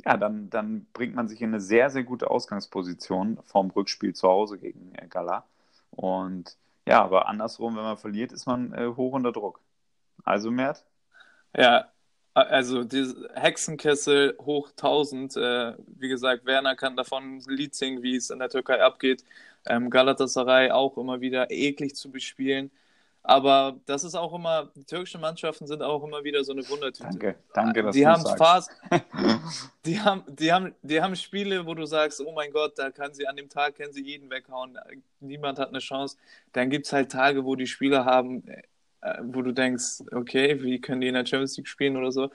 [0.05, 4.27] ja, dann, dann bringt man sich in eine sehr, sehr gute Ausgangsposition vom Rückspiel zu
[4.27, 5.45] Hause gegen äh, Gala.
[5.91, 9.61] Und ja, aber andersrum, wenn man verliert, ist man äh, hoch unter Druck.
[10.25, 10.85] Also, Mert,
[11.55, 11.91] Ja,
[12.33, 15.37] also dieses Hexenkessel hoch 1000.
[15.37, 19.23] Äh, wie gesagt, Werner kann davon ein Lied singen, wie es in der Türkei abgeht.
[19.65, 22.71] Ähm, Galatasaray auch immer wieder eklig zu bespielen.
[23.25, 27.09] Aber das ist auch immer, die türkischen Mannschaften sind auch immer wieder so eine Wundertüte.
[27.09, 28.37] danke, danke, dass die du haben sagst.
[28.37, 28.67] Phas
[29.85, 33.13] die haben, die haben, die haben Spiele, wo du sagst, oh mein Gott, da kann
[33.13, 34.77] sie an dem Tag können sie jeden weghauen,
[35.21, 36.17] niemand hat eine Chance.
[36.51, 40.81] Dann gibt es halt Tage, wo die Spieler haben, äh, wo du denkst, okay, wie
[40.81, 42.29] können die in der Champions League spielen oder so.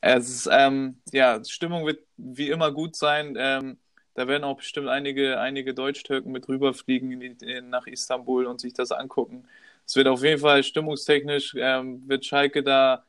[0.00, 3.36] Es ist, ähm, ja, Stimmung wird wie immer gut sein.
[3.38, 3.78] Ähm,
[4.14, 8.60] da werden auch bestimmt einige, einige Deutsch-Türken mit rüberfliegen in die, in, nach Istanbul und
[8.60, 9.44] sich das angucken.
[9.86, 13.04] Es wird auf jeden Fall stimmungstechnisch, ähm, wird Schalke da,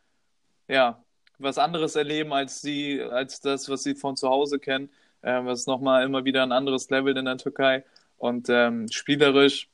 [0.68, 1.04] ja,
[1.40, 4.90] was anderes erleben als sie, als das, was sie von zu Hause kennen.
[5.24, 7.84] Ähm, das ist nochmal immer wieder ein anderes Level in der Türkei.
[8.18, 9.70] Und ähm, spielerisch,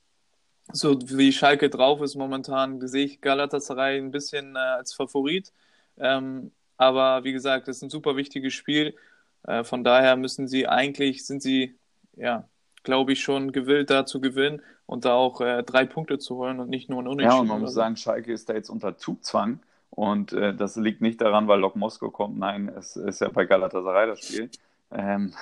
[0.72, 5.52] so wie Schalke drauf ist momentan, sehe ich Galatasaray ein bisschen äh, als Favorit.
[5.98, 8.96] Ähm, aber wie gesagt, das ist ein super wichtiges Spiel.
[9.44, 11.78] Äh, von daher müssen sie eigentlich, sind sie,
[12.16, 12.48] ja,
[12.82, 16.60] glaube ich, schon gewillt, da zu gewinnen und da auch äh, drei Punkte zu holen
[16.60, 17.32] und nicht nur ein Unentschieden.
[17.32, 19.60] Ja, und man muss sagen, Schalke ist da jetzt unter Zugzwang.
[19.90, 22.36] Und äh, das liegt nicht daran, weil Lok Moskau kommt.
[22.36, 24.50] Nein, es ist ja bei Galatasaray das Spiel.
[24.90, 25.32] Ähm,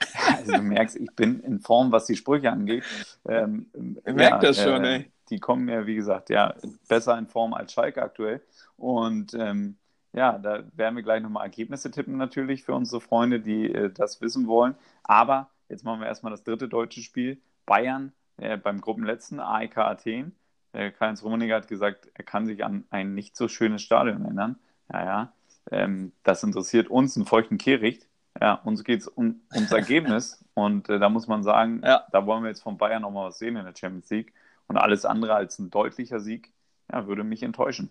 [0.36, 2.84] also du merkst, ich bin in Form, was die Sprüche angeht.
[3.28, 3.66] Ähm,
[4.04, 5.12] Ich merk das schon, äh, ey.
[5.30, 6.54] Die kommen ja, wie gesagt, ja,
[6.88, 8.42] besser in Form als Schalke aktuell.
[8.76, 9.76] Und ähm,
[10.12, 14.20] ja, da werden wir gleich nochmal Ergebnisse tippen natürlich für unsere Freunde, die äh, das
[14.20, 14.74] wissen wollen.
[15.04, 17.40] Aber jetzt machen wir erstmal das dritte deutsche Spiel.
[17.64, 20.34] Bayern äh, beim Gruppenletzten, AEK Athen.
[20.72, 24.58] Äh, Karl-Heinz Rummenigge hat gesagt, er kann sich an ein nicht so schönes Stadion erinnern.
[24.92, 25.32] Ja, ja.
[25.70, 28.06] Ähm, das interessiert uns, einen feuchten Kehricht.
[28.40, 30.44] Ja, uns geht es um, ums Ergebnis.
[30.54, 32.06] Und äh, da muss man sagen, Ja.
[32.12, 34.32] da wollen wir jetzt von Bayern nochmal was sehen in der Champions League.
[34.68, 36.52] Und alles andere als ein deutlicher Sieg,
[36.92, 37.90] ja, würde mich enttäuschen.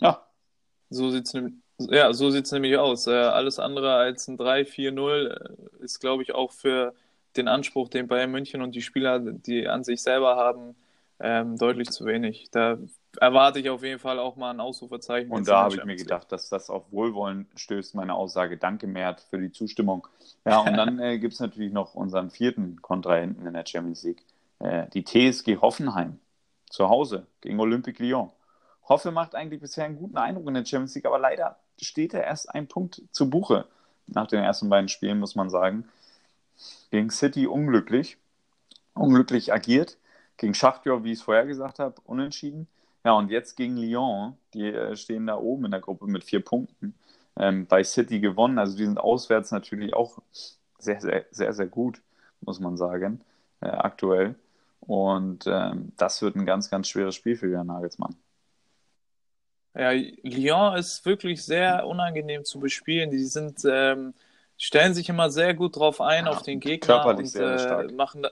[0.00, 0.26] Ja,
[0.90, 3.06] So sieht's nämlich, ja, so sieht's nämlich aus.
[3.06, 5.28] Äh, alles andere als ein 3-4-0
[5.80, 6.94] äh, ist, glaube ich, auch für
[7.36, 10.74] den Anspruch, den Bayern München und die Spieler, die an sich selber haben,
[11.20, 12.50] ähm, deutlich zu wenig.
[12.50, 12.78] Da
[13.20, 15.30] erwarte ich auf jeden Fall auch mal ein Ausrufezeichen.
[15.30, 18.56] Und da habe ich mir gedacht, dass das auf Wohlwollen stößt, meine Aussage.
[18.56, 20.06] Danke, Mert, für die Zustimmung.
[20.44, 24.24] Ja, und dann äh, gibt es natürlich noch unseren vierten Kontrahenten in der Champions League,
[24.58, 26.18] äh, die TSG Hoffenheim,
[26.70, 28.30] zu Hause gegen Olympique Lyon.
[28.88, 32.24] Hoffe macht eigentlich bisher einen guten Eindruck in der Champions League, aber leider steht er
[32.24, 33.66] erst ein Punkt zu Buche
[34.06, 35.88] nach den ersten beiden Spielen, muss man sagen.
[36.92, 38.18] Gegen City unglücklich,
[38.92, 39.96] unglücklich agiert.
[40.36, 42.68] Gegen Schachtjor, wie ich es vorher gesagt habe, unentschieden.
[43.02, 46.44] Ja, und jetzt gegen Lyon, die äh, stehen da oben in der Gruppe mit vier
[46.44, 46.94] Punkten.
[47.38, 50.18] Ähm, bei City gewonnen, also die sind auswärts natürlich auch
[50.78, 52.02] sehr, sehr, sehr, sehr gut,
[52.42, 53.22] muss man sagen,
[53.62, 54.34] äh, aktuell.
[54.80, 58.14] Und ähm, das wird ein ganz, ganz schweres Spiel für Jürgen Nagelsmann.
[59.74, 63.10] Ja, Lyon ist wirklich sehr unangenehm zu bespielen.
[63.10, 64.12] Die sind, ähm,
[64.62, 67.58] stellen sich immer sehr gut drauf ein Ja, auf den Gegner körperlich und sehr, sehr
[67.58, 67.94] äh, stark.
[67.94, 68.30] machen da,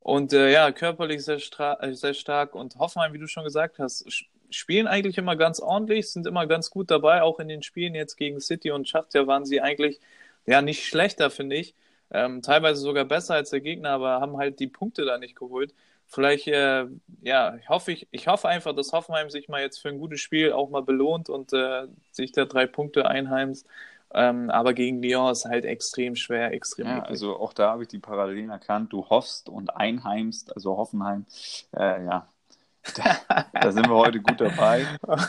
[0.00, 1.38] und äh, ja, körperlich sehr,
[1.80, 4.06] äh, sehr stark und Hoffenheim, wie du schon gesagt hast,
[4.50, 8.16] spielen eigentlich immer ganz ordentlich, sind immer ganz gut dabei, auch in den Spielen jetzt
[8.16, 10.00] gegen City und Schachtja waren sie eigentlich
[10.46, 11.74] ja nicht schlechter, finde ich.
[12.10, 15.74] Ähm, teilweise sogar besser als der Gegner, aber haben halt die Punkte da nicht geholt.
[16.06, 16.86] Vielleicht, äh,
[17.22, 20.20] ja, ich hoffe, ich, ich hoffe einfach, dass Hoffenheim sich mal jetzt für ein gutes
[20.20, 23.66] Spiel auch mal belohnt und äh, sich da drei Punkte einheimst.
[24.12, 27.10] Ähm, aber gegen Lyon ist halt extrem schwer, extrem Ja, möglich.
[27.10, 28.92] also auch da habe ich die Parallelen erkannt.
[28.92, 31.26] Du hoffst und einheimst, also Hoffenheim.
[31.76, 32.28] Äh, ja,
[32.96, 34.86] da, da sind wir heute gut dabei.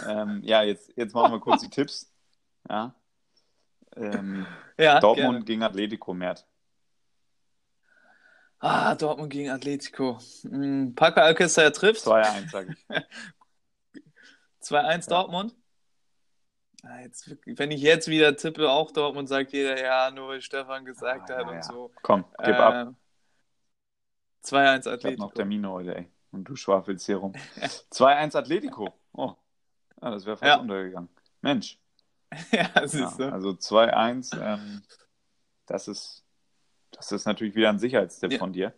[0.07, 2.11] Ähm, ja, jetzt, jetzt machen wir kurz die Tipps.
[2.69, 2.95] Ja.
[3.95, 5.45] Ähm, ja, Dortmund gerne.
[5.45, 6.47] gegen Atletico, Mert.
[8.59, 10.19] Ah, Dortmund gegen Atletico.
[10.43, 12.05] Hm, Paco Alcácer trifft.
[12.05, 14.03] 2-1, sage ich.
[14.63, 15.55] 2-1 Dortmund.
[16.83, 20.83] Ah, jetzt, wenn ich jetzt wieder tippe, auch Dortmund, sagt jeder, ja, nur weil Stefan
[20.83, 21.61] gesagt Ah, hat ja, und ja.
[21.63, 21.91] so.
[22.01, 22.87] Komm, gib ab.
[22.87, 22.91] Äh,
[24.43, 25.27] 2-1 Ich habe noch Atletico.
[25.29, 26.11] Termine heute, ey.
[26.31, 27.33] Und du schwafelst hier rum.
[27.91, 28.93] 2-1 Atletico.
[29.13, 29.35] Oh,
[29.99, 30.57] ah, das wäre fast Ja.
[30.57, 31.09] untergegangen.
[31.41, 31.77] Mensch.
[32.51, 33.31] ja, Ja, siehst du.
[33.31, 34.81] also 2-1, ähm,
[35.67, 36.23] das ist,
[36.91, 38.73] das ist natürlich wieder ein Sicherheitstipp von dir.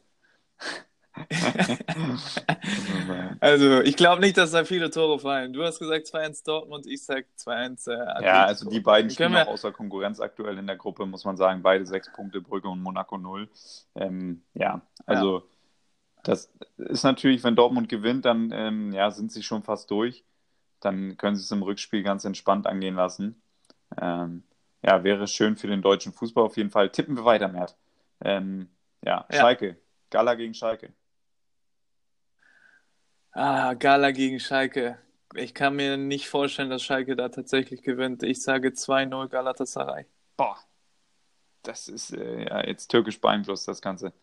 [3.40, 5.54] Also, ich glaube nicht, dass da viele Tore fallen.
[5.54, 8.26] Du hast gesagt 2-1 Dortmund, ich sag 2-1 äh.
[8.26, 11.38] Ja, also die beiden stehen Können wir- außer Konkurrenz aktuell in der Gruppe, muss man
[11.38, 11.62] sagen.
[11.62, 13.50] Beide sechs Punkte, Brügge und Monaco null.
[13.96, 15.44] Ähm, ja, also
[16.24, 20.24] das ist natürlich, wenn Dortmund gewinnt, dann ähm, ja, sind sie schon fast durch.
[20.80, 23.42] Dann können sie es im Rückspiel ganz entspannt angehen lassen.
[24.02, 24.44] Ähm,
[24.86, 26.90] ja, wäre schön für den deutschen Fußball auf jeden Fall.
[26.90, 27.76] Tippen wir weiter, Mert.
[28.24, 28.70] Ähm,
[29.06, 29.40] ja, Ja.
[29.40, 29.78] Schalke.
[30.10, 30.94] Gala gegen Schalke.
[33.34, 35.00] Ah, Gala gegen Schalke.
[35.36, 38.22] Ich kann mir nicht vorstellen, dass Schalke da tatsächlich gewinnt.
[38.24, 40.06] Ich sage 2-0 Galatasaray.
[40.38, 40.58] Boah,
[41.64, 44.14] das ist äh, ja, jetzt türkisch beeinflusst, das Ganze.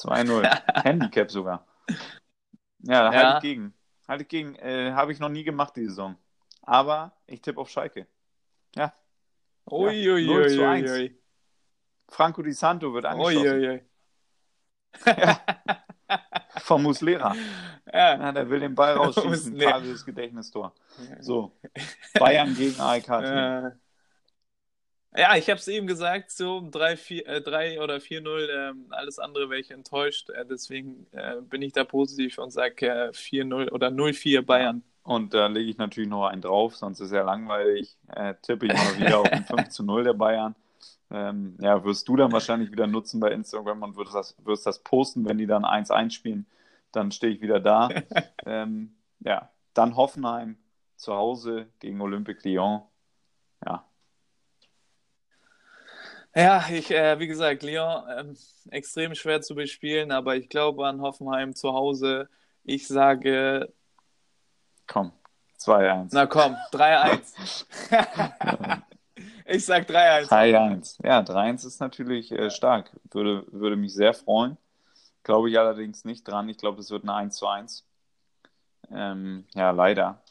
[0.00, 0.42] 2-0.
[0.84, 1.64] Handicap sogar.
[2.80, 3.12] Ja, da Ja.
[3.12, 3.74] halte ich gegen.
[4.08, 4.56] Halte ich gegen.
[4.56, 6.16] Äh, Habe ich noch nie gemacht, die Saison.
[6.62, 8.08] Aber ich tippe auf Schalke.
[8.74, 8.92] Ja.
[9.70, 10.90] Ui, ui, 0 ui, zu ui, 1.
[10.90, 11.18] ui.
[12.08, 13.84] Franco Di Santo wird angeschossen ui, ui.
[16.58, 17.34] vom Muslera.
[17.92, 18.18] Ja.
[18.18, 19.52] Ja, der will den Ball rausschießen.
[19.52, 19.72] Muslera.
[19.72, 20.72] Fabius Gedächtnistor.
[21.20, 21.52] So.
[22.18, 23.08] Bayern gegen AEK.
[23.08, 23.70] Äh,
[25.20, 29.18] ja, ich habe es eben gesagt, so 3, 4, äh, 3 oder 4-0, ähm, alles
[29.18, 30.30] andere wäre ich enttäuscht.
[30.30, 34.82] Äh, deswegen äh, bin ich da positiv und sage äh, 4-0 oder 0-4 Bayern.
[35.04, 37.98] Und da lege ich natürlich noch einen drauf, sonst ist es ja langweilig.
[38.08, 40.54] Äh, tippe ich mal wieder auf den 5 zu 0 der Bayern.
[41.10, 44.78] Ähm, ja, wirst du dann wahrscheinlich wieder nutzen bei Instagram und wirst das, wirst das
[44.80, 46.46] posten, wenn die dann 1-1 spielen.
[46.92, 47.88] Dann stehe ich wieder da.
[48.46, 50.56] ähm, ja, dann Hoffenheim
[50.96, 52.82] zu Hause gegen Olympique Lyon.
[53.64, 53.84] Ja,
[56.34, 58.36] Ja, ich, äh, wie gesagt, Lyon ähm,
[58.70, 62.28] extrem schwer zu bespielen, aber ich glaube an Hoffenheim zu Hause.
[62.64, 63.72] Ich sage,
[64.88, 65.12] komm,
[65.60, 66.08] 2-1.
[66.10, 67.66] na komm, 3-1.
[69.44, 70.28] ich sag 3-1.
[70.28, 71.04] 3-1.
[71.04, 72.90] Ja, 3-1 ist natürlich äh, stark.
[73.10, 74.56] Würde, würde mich sehr freuen.
[75.22, 76.48] Glaube ich allerdings nicht dran.
[76.48, 77.86] Ich glaube, es wird ein 1 zu 1.
[78.90, 80.22] Ähm, ja, leider.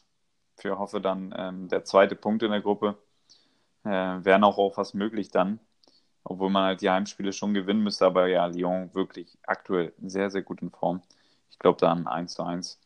[0.56, 2.96] Für hoffe dann ähm, der zweite Punkt in der Gruppe.
[3.84, 5.60] Äh, Wäre noch auch was möglich dann.
[6.22, 8.06] Obwohl man halt die Heimspiele schon gewinnen müsste.
[8.06, 11.02] Aber ja, Lyon wirklich aktuell sehr, sehr gut in Form.
[11.50, 12.80] Ich glaube dann 1 zu 1.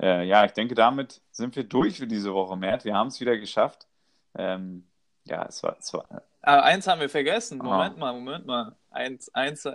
[0.00, 2.84] Äh, ja, ich denke, damit sind wir durch für diese Woche, Mert.
[2.84, 3.86] Wir haben es wieder geschafft.
[4.34, 4.86] Ähm,
[5.30, 6.04] ja, es war, es war
[6.42, 7.58] Aber eins haben wir vergessen.
[7.58, 8.74] Moment mal, Moment mal.
[8.90, 9.70] Eins, eins, äh,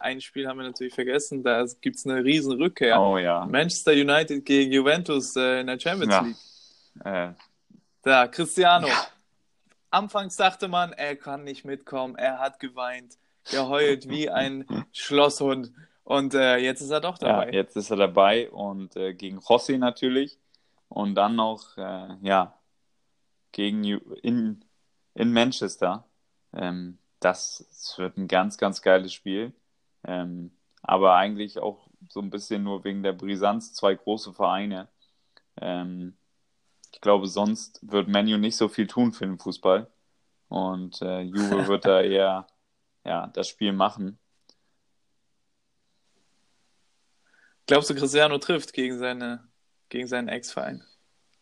[0.00, 1.42] ein Spiel haben wir natürlich vergessen.
[1.44, 3.00] Da gibt es eine riesen Rückkehr.
[3.00, 3.46] oh ja.
[3.46, 6.20] Manchester United gegen Juventus äh, in der Champions Ja.
[6.22, 6.36] League.
[7.04, 7.32] Äh,
[8.02, 8.88] Da, Cristiano.
[9.90, 12.16] Anfangs dachte man, er kann nicht mitkommen.
[12.16, 13.16] Er hat geweint,
[13.50, 15.72] geheult wie ein Schlosshund.
[16.02, 17.50] Und äh, jetzt ist er doch Ja, dabei.
[17.52, 20.38] jetzt ist er dabei und äh, gegen Rossi natürlich
[20.88, 22.54] und dann noch äh, ja
[23.52, 24.64] gegen Ju- in,
[25.16, 26.04] in Manchester.
[26.52, 29.52] Ähm, das, das wird ein ganz, ganz geiles Spiel.
[30.04, 30.52] Ähm,
[30.82, 34.88] aber eigentlich auch so ein bisschen nur wegen der Brisanz, zwei große Vereine.
[35.60, 36.16] Ähm,
[36.92, 39.90] ich glaube, sonst wird Manu nicht so viel tun für den Fußball.
[40.48, 42.46] Und äh, Juve wird da eher
[43.04, 44.18] ja, das Spiel machen.
[47.66, 49.48] Glaubst du, Cristiano trifft gegen, seine,
[49.88, 50.84] gegen seinen Ex-Verein?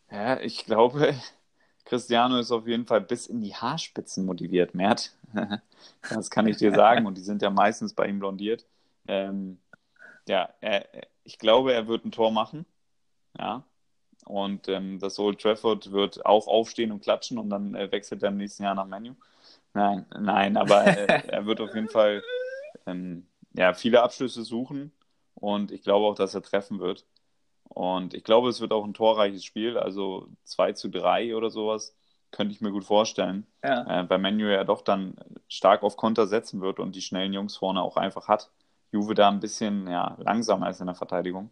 [0.09, 1.13] Ja, ich glaube,
[1.85, 5.13] Cristiano ist auf jeden Fall bis in die Haarspitzen motiviert, Mert.
[6.09, 7.05] Das kann ich dir sagen.
[7.05, 8.65] Und die sind ja meistens bei ihm blondiert.
[9.07, 9.59] Ähm,
[10.27, 10.87] ja, er,
[11.23, 12.65] ich glaube, er wird ein Tor machen.
[13.37, 13.63] Ja.
[14.25, 18.29] Und ähm, das Old Trafford wird auch aufstehen und klatschen und dann äh, wechselt er
[18.29, 19.13] im nächsten Jahr nach Menu.
[19.73, 22.23] Nein, nein, aber äh, er wird auf jeden Fall
[22.87, 24.91] ähm, ja, viele Abschlüsse suchen
[25.35, 27.05] und ich glaube auch, dass er treffen wird.
[27.69, 31.95] Und ich glaube, es wird auch ein torreiches Spiel, also 2 zu 3 oder sowas,
[32.31, 33.45] könnte ich mir gut vorstellen.
[33.63, 34.01] Ja.
[34.01, 35.15] Äh, weil Menu ja doch dann
[35.47, 38.49] stark auf Konter setzen wird und die schnellen Jungs vorne auch einfach hat.
[38.91, 41.49] Juve da ein bisschen ja, langsamer ist in der Verteidigung.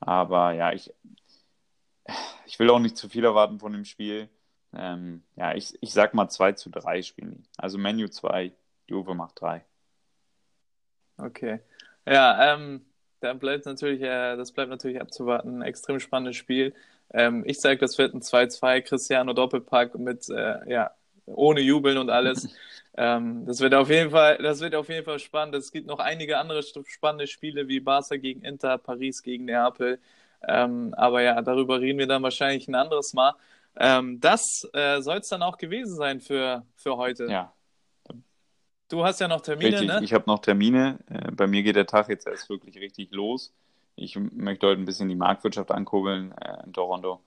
[0.00, 0.92] Aber ja, ich,
[2.46, 4.28] ich will auch nicht zu viel erwarten von dem Spiel.
[4.74, 7.44] ähm, ja, ich, ich sag mal 2 zu 3 spielen die.
[7.56, 8.52] Also Menu 2,
[8.86, 9.64] Juve macht 3.
[11.18, 11.60] Okay.
[12.06, 12.84] Ja, ähm,
[13.22, 15.58] da bleibt natürlich, äh, das bleibt natürlich abzuwarten.
[15.58, 16.74] Ein extrem spannendes Spiel.
[17.12, 20.90] Ähm, ich sage, das wird ein 2-2 Cristiano Doppelpack mit, äh, ja,
[21.26, 22.48] ohne Jubeln und alles.
[22.96, 25.54] ähm, das wird auf jeden Fall, das wird auf jeden Fall spannend.
[25.54, 30.00] Es gibt noch einige andere spannende Spiele wie Barca gegen Inter, Paris gegen Neapel.
[30.46, 33.34] Ähm, aber ja, darüber reden wir dann wahrscheinlich ein anderes Mal.
[33.76, 37.26] Ähm, das äh, soll es dann auch gewesen sein für, für heute.
[37.26, 37.52] Ja.
[38.92, 40.00] Du hast ja noch Termine, richtig, ne?
[40.02, 40.98] Ich habe noch Termine.
[41.08, 43.54] Äh, bei mir geht der Tag jetzt erst wirklich richtig los.
[43.96, 47.22] Ich möchte heute ein bisschen die Marktwirtschaft ankurbeln äh, in Toronto.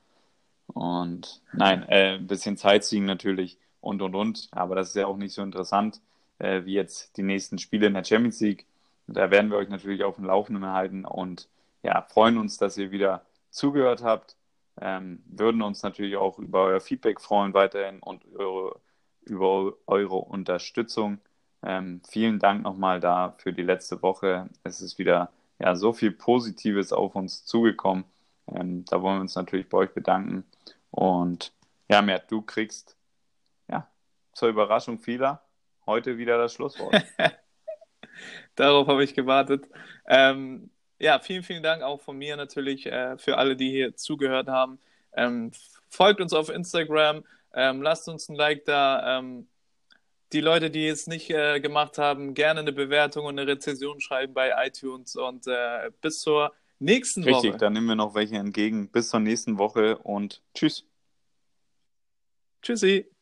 [0.67, 4.47] Und nein, äh, ein bisschen Zeit ziehen natürlich und und und.
[4.51, 6.01] Aber das ist ja auch nicht so interessant
[6.37, 8.67] äh, wie jetzt die nächsten Spiele in der Champions League.
[9.07, 11.47] Da werden wir euch natürlich auf dem Laufenden halten und
[11.81, 14.35] ja, freuen uns, dass ihr wieder zugehört habt.
[14.79, 18.79] Ähm, würden uns natürlich auch über euer Feedback freuen weiterhin und eure,
[19.23, 21.17] über eure Unterstützung.
[21.65, 24.49] Ähm, vielen Dank nochmal da für die letzte Woche.
[24.63, 28.05] Es ist wieder ja, so viel Positives auf uns zugekommen.
[28.47, 30.45] Ähm, da wollen wir uns natürlich bei euch bedanken.
[30.91, 31.51] Und
[31.89, 32.95] ja, Mert, du kriegst
[33.67, 33.87] ja
[34.33, 35.41] zur Überraschung vieler
[35.87, 37.03] heute wieder das Schlusswort.
[38.55, 39.67] Darauf habe ich gewartet.
[40.07, 44.47] Ähm, ja, vielen, vielen Dank auch von mir natürlich äh, für alle, die hier zugehört
[44.47, 44.79] haben.
[45.13, 45.51] Ähm,
[45.89, 49.19] folgt uns auf Instagram, ähm, lasst uns ein Like da.
[50.33, 54.33] Die Leute, die es nicht äh, gemacht haben, gerne eine Bewertung und eine Rezension schreiben
[54.33, 57.43] bei iTunes und äh, bis zur nächsten Richtig, Woche.
[57.47, 58.89] Richtig, dann nehmen wir noch welche entgegen.
[58.89, 60.85] Bis zur nächsten Woche und tschüss.
[62.61, 63.14] Tschüssi.